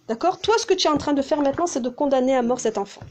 [0.07, 0.39] D'accord?
[0.39, 2.59] Toi, ce que tu es en train de faire maintenant, c'est de condamner à mort
[2.59, 3.01] cet enfant.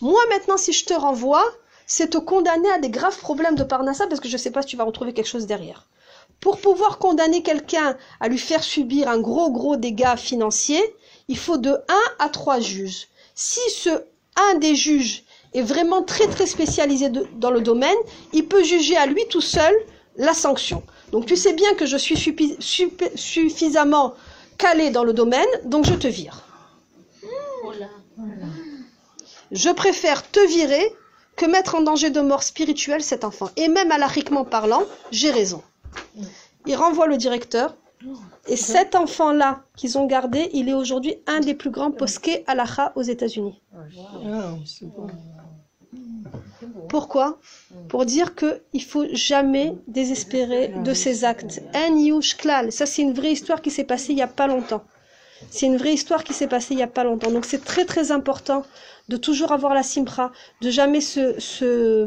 [0.00, 1.44] Moi, maintenant, si je te renvoie,
[1.86, 4.62] c'est te condamner à des graves problèmes de parnassa, parce que je ne sais pas
[4.62, 5.88] si tu vas retrouver quelque chose derrière.
[6.40, 10.82] Pour pouvoir condamner quelqu'un à lui faire subir un gros, gros dégât financier,
[11.28, 11.76] il faut de 1
[12.18, 13.08] à 3 juges.
[13.34, 13.90] Si ce
[14.36, 15.24] un des juges
[15.54, 17.96] est vraiment très, très spécialisé dans le domaine,
[18.32, 19.74] il peut juger à lui tout seul
[20.16, 20.82] la sanction.
[21.10, 22.16] Donc tu sais bien que je suis
[23.14, 24.14] suffisamment
[24.58, 26.42] calé dans le domaine, donc je te vire.
[29.50, 30.94] Je préfère te virer
[31.36, 33.50] que mettre en danger de mort spirituelle cet enfant.
[33.56, 35.62] Et même alariquement parlant, j'ai raison.
[36.66, 37.76] Il renvoie le directeur.
[38.48, 42.92] Et cet enfant-là qu'ils ont gardé, il est aujourd'hui un des plus grands posquets alaha
[42.96, 43.62] aux États-Unis.
[46.88, 47.38] Pourquoi
[47.88, 51.62] Pour dire qu'il faut jamais désespérer de ces actes.
[52.70, 54.84] Ça, c'est une vraie histoire qui s'est passée il n'y a pas longtemps.
[55.50, 57.30] C'est une vraie histoire qui s'est passée il n'y a pas longtemps.
[57.30, 58.64] Donc c'est très très important
[59.08, 62.06] de toujours avoir la simra, de jamais se, se,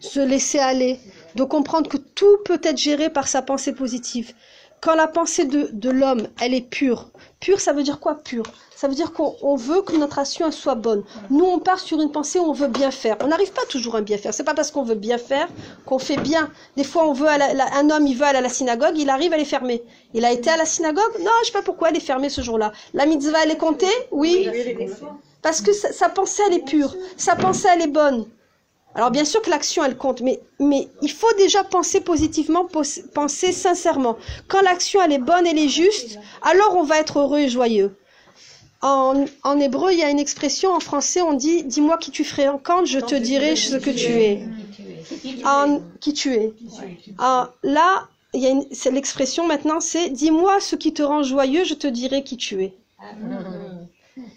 [0.00, 0.98] se laisser aller,
[1.34, 4.32] de comprendre que tout peut être géré par sa pensée positive.
[4.80, 7.10] Quand la pensée de, de l'homme, elle est pure.
[7.40, 8.42] Pure, ça veut dire quoi pure
[8.76, 11.04] Ça veut dire qu'on on veut que notre action soit bonne.
[11.30, 13.16] Nous, on part sur une pensée où on veut bien faire.
[13.22, 14.34] On n'arrive pas toujours à bien faire.
[14.34, 15.48] C'est pas parce qu'on veut bien faire
[15.86, 16.50] qu'on fait bien.
[16.76, 18.92] Des fois, on veut à la- la- un homme, il veut aller à la synagogue,
[18.98, 19.82] il arrive, elle est fermée.
[20.12, 21.12] Il a été à la synagogue?
[21.20, 22.72] Non, je sais pas pourquoi elle est fermée ce jour-là.
[22.92, 23.86] La mitzvah, elle est comptée?
[24.10, 24.46] Oui.
[25.40, 26.94] Parce que sa, sa pensée, elle est pure.
[27.16, 28.26] Sa pensée, elle est bonne.
[28.94, 33.02] Alors bien sûr que l'action, elle compte, mais, mais il faut déjà penser positivement, pos-
[33.14, 34.16] penser sincèrement.
[34.48, 37.96] Quand l'action, elle est bonne, elle est juste, alors on va être heureux et joyeux.
[38.82, 42.24] En, en hébreu, il y a une expression, en français, on dit «Dis-moi qui tu
[42.24, 44.42] fréquentes, je te dirai ce que tu es.»
[45.44, 46.52] En, qui tu es.
[47.18, 51.64] En- là, il y a c'est l'expression maintenant, c'est «Dis-moi ce qui te rend joyeux,
[51.64, 52.74] je te dirai qui tu es.»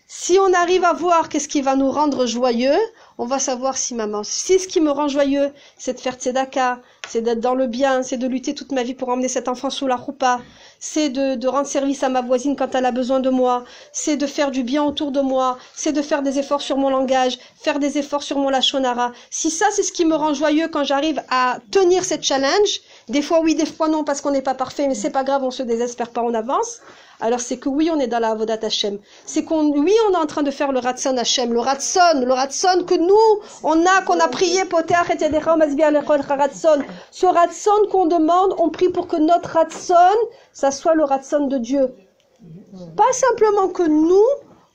[0.08, 2.78] Si on arrive à voir qu'est-ce qui va nous rendre joyeux,
[3.18, 6.82] on va savoir si maman, si ce qui me rend joyeux, c'est de faire tzedaka,
[7.08, 9.70] c'est d'être dans le bien, c'est de lutter toute ma vie pour emmener cet enfant
[9.70, 10.42] sous la roupa,
[10.86, 13.64] c'est de, de rendre service à ma voisine quand elle a besoin de moi,
[13.94, 16.90] c'est de faire du bien autour de moi, c'est de faire des efforts sur mon
[16.90, 19.14] langage, faire des efforts sur mon lachonara.
[19.30, 23.22] Si ça, c'est ce qui me rend joyeux quand j'arrive à tenir cette challenge, des
[23.22, 25.52] fois oui, des fois non, parce qu'on n'est pas parfait, mais c'est pas grave, on
[25.52, 26.82] se désespère pas, on avance.
[27.22, 29.00] Alors c'est que oui, on est dans la Avodat Hashem.
[29.26, 32.34] C'est qu'on, oui, on est en train de faire le Ratson Hashem, le Ratson, le
[32.34, 35.30] Ratson que nous, on a, qu'on a prié, Poteach et.
[37.12, 40.18] Ce Ratson qu'on demande, on prie pour que notre Ratson,
[40.54, 41.94] ça soit le Ratson de Dieu.
[42.96, 44.26] Pas simplement que nous,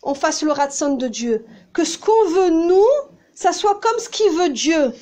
[0.02, 1.46] on fasse le Ratson de Dieu.
[1.72, 2.86] Que ce qu'on veut nous,
[3.34, 4.92] ça soit comme ce qu'il veut Dieu.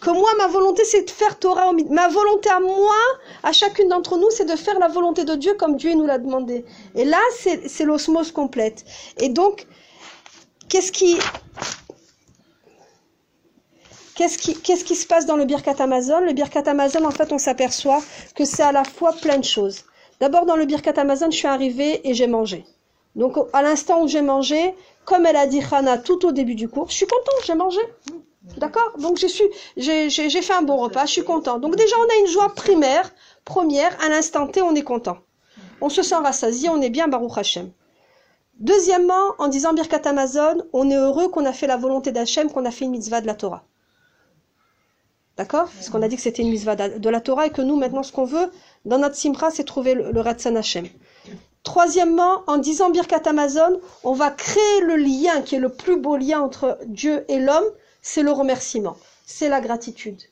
[0.00, 1.72] Que moi, ma volonté, c'est de faire Torah.
[1.90, 2.96] Ma volonté à moi,
[3.42, 6.18] à chacune d'entre nous, c'est de faire la volonté de Dieu comme Dieu nous l'a
[6.18, 6.64] demandé.
[6.96, 8.84] Et là, c'est l'osmose complète.
[9.18, 9.66] Et donc,
[10.68, 11.18] qu'est-ce qui,
[14.16, 16.20] qu'est-ce qui, qu'est-ce qui se passe dans le Birkat Amazon?
[16.20, 18.02] Le Birkat Amazon, en fait, on s'aperçoit
[18.34, 19.84] que c'est à la fois plein de choses.
[20.20, 22.64] D'abord, dans le Birkat Amazon, je suis arrivée et j'ai mangé.
[23.16, 26.68] Donc, à l'instant où j'ai mangé, comme elle a dit Hana tout au début du
[26.68, 27.80] cours, je suis contente, j'ai mangé.
[28.56, 28.92] D'accord?
[28.98, 31.60] Donc, j'ai fait un bon repas, je suis contente.
[31.60, 33.12] Donc, déjà, on a une joie primaire,
[33.44, 35.18] première, à l'instant T, on est content.
[35.80, 37.70] On se sent rassasié, on est bien Baruch Hashem.
[38.58, 42.66] Deuxièmement, en disant Birkat Amazon, on est heureux qu'on a fait la volonté d'Hachem, qu'on
[42.66, 43.64] a fait une mitzvah de la Torah.
[45.38, 45.70] D'accord?
[45.74, 48.02] Parce qu'on a dit que c'était une mitzvah de la Torah et que nous, maintenant,
[48.02, 48.50] ce qu'on veut,
[48.84, 50.88] dans notre simra, c'est trouver le, le Ratsan Hashem.
[51.62, 56.16] Troisièmement, en disant Birkat Amazon, on va créer le lien qui est le plus beau
[56.16, 57.66] lien entre Dieu et l'homme,
[58.00, 60.22] c'est le remerciement, c'est la gratitude.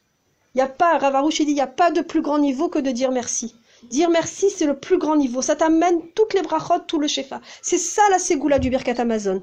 [0.55, 2.79] Il n'y a pas, Ravarouche dit, il n'y a pas de plus grand niveau que
[2.79, 3.55] de dire merci.
[3.85, 5.43] Dire merci, c'est le plus grand niveau.
[5.43, 7.41] Ça t'amène toutes les brachot, tout le shefa.
[7.63, 9.43] C'est ça la ségoula du Birkat Amazon.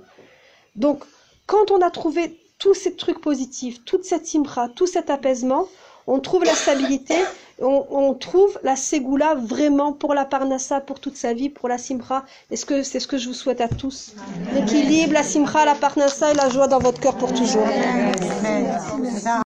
[0.76, 1.04] Donc,
[1.46, 5.68] quand on a trouvé tous ces trucs positifs, toute cette simra, tout cet apaisement,
[6.08, 7.16] on trouve la stabilité,
[7.62, 11.78] on, on trouve la ségoula vraiment pour la parnassa, pour toute sa vie, pour la
[11.78, 12.26] simra.
[12.52, 14.14] Est-ce que c'est ce que je vous souhaite à tous?
[14.54, 17.66] L'équilibre, la simra, la parnassa et la joie dans votre cœur pour toujours.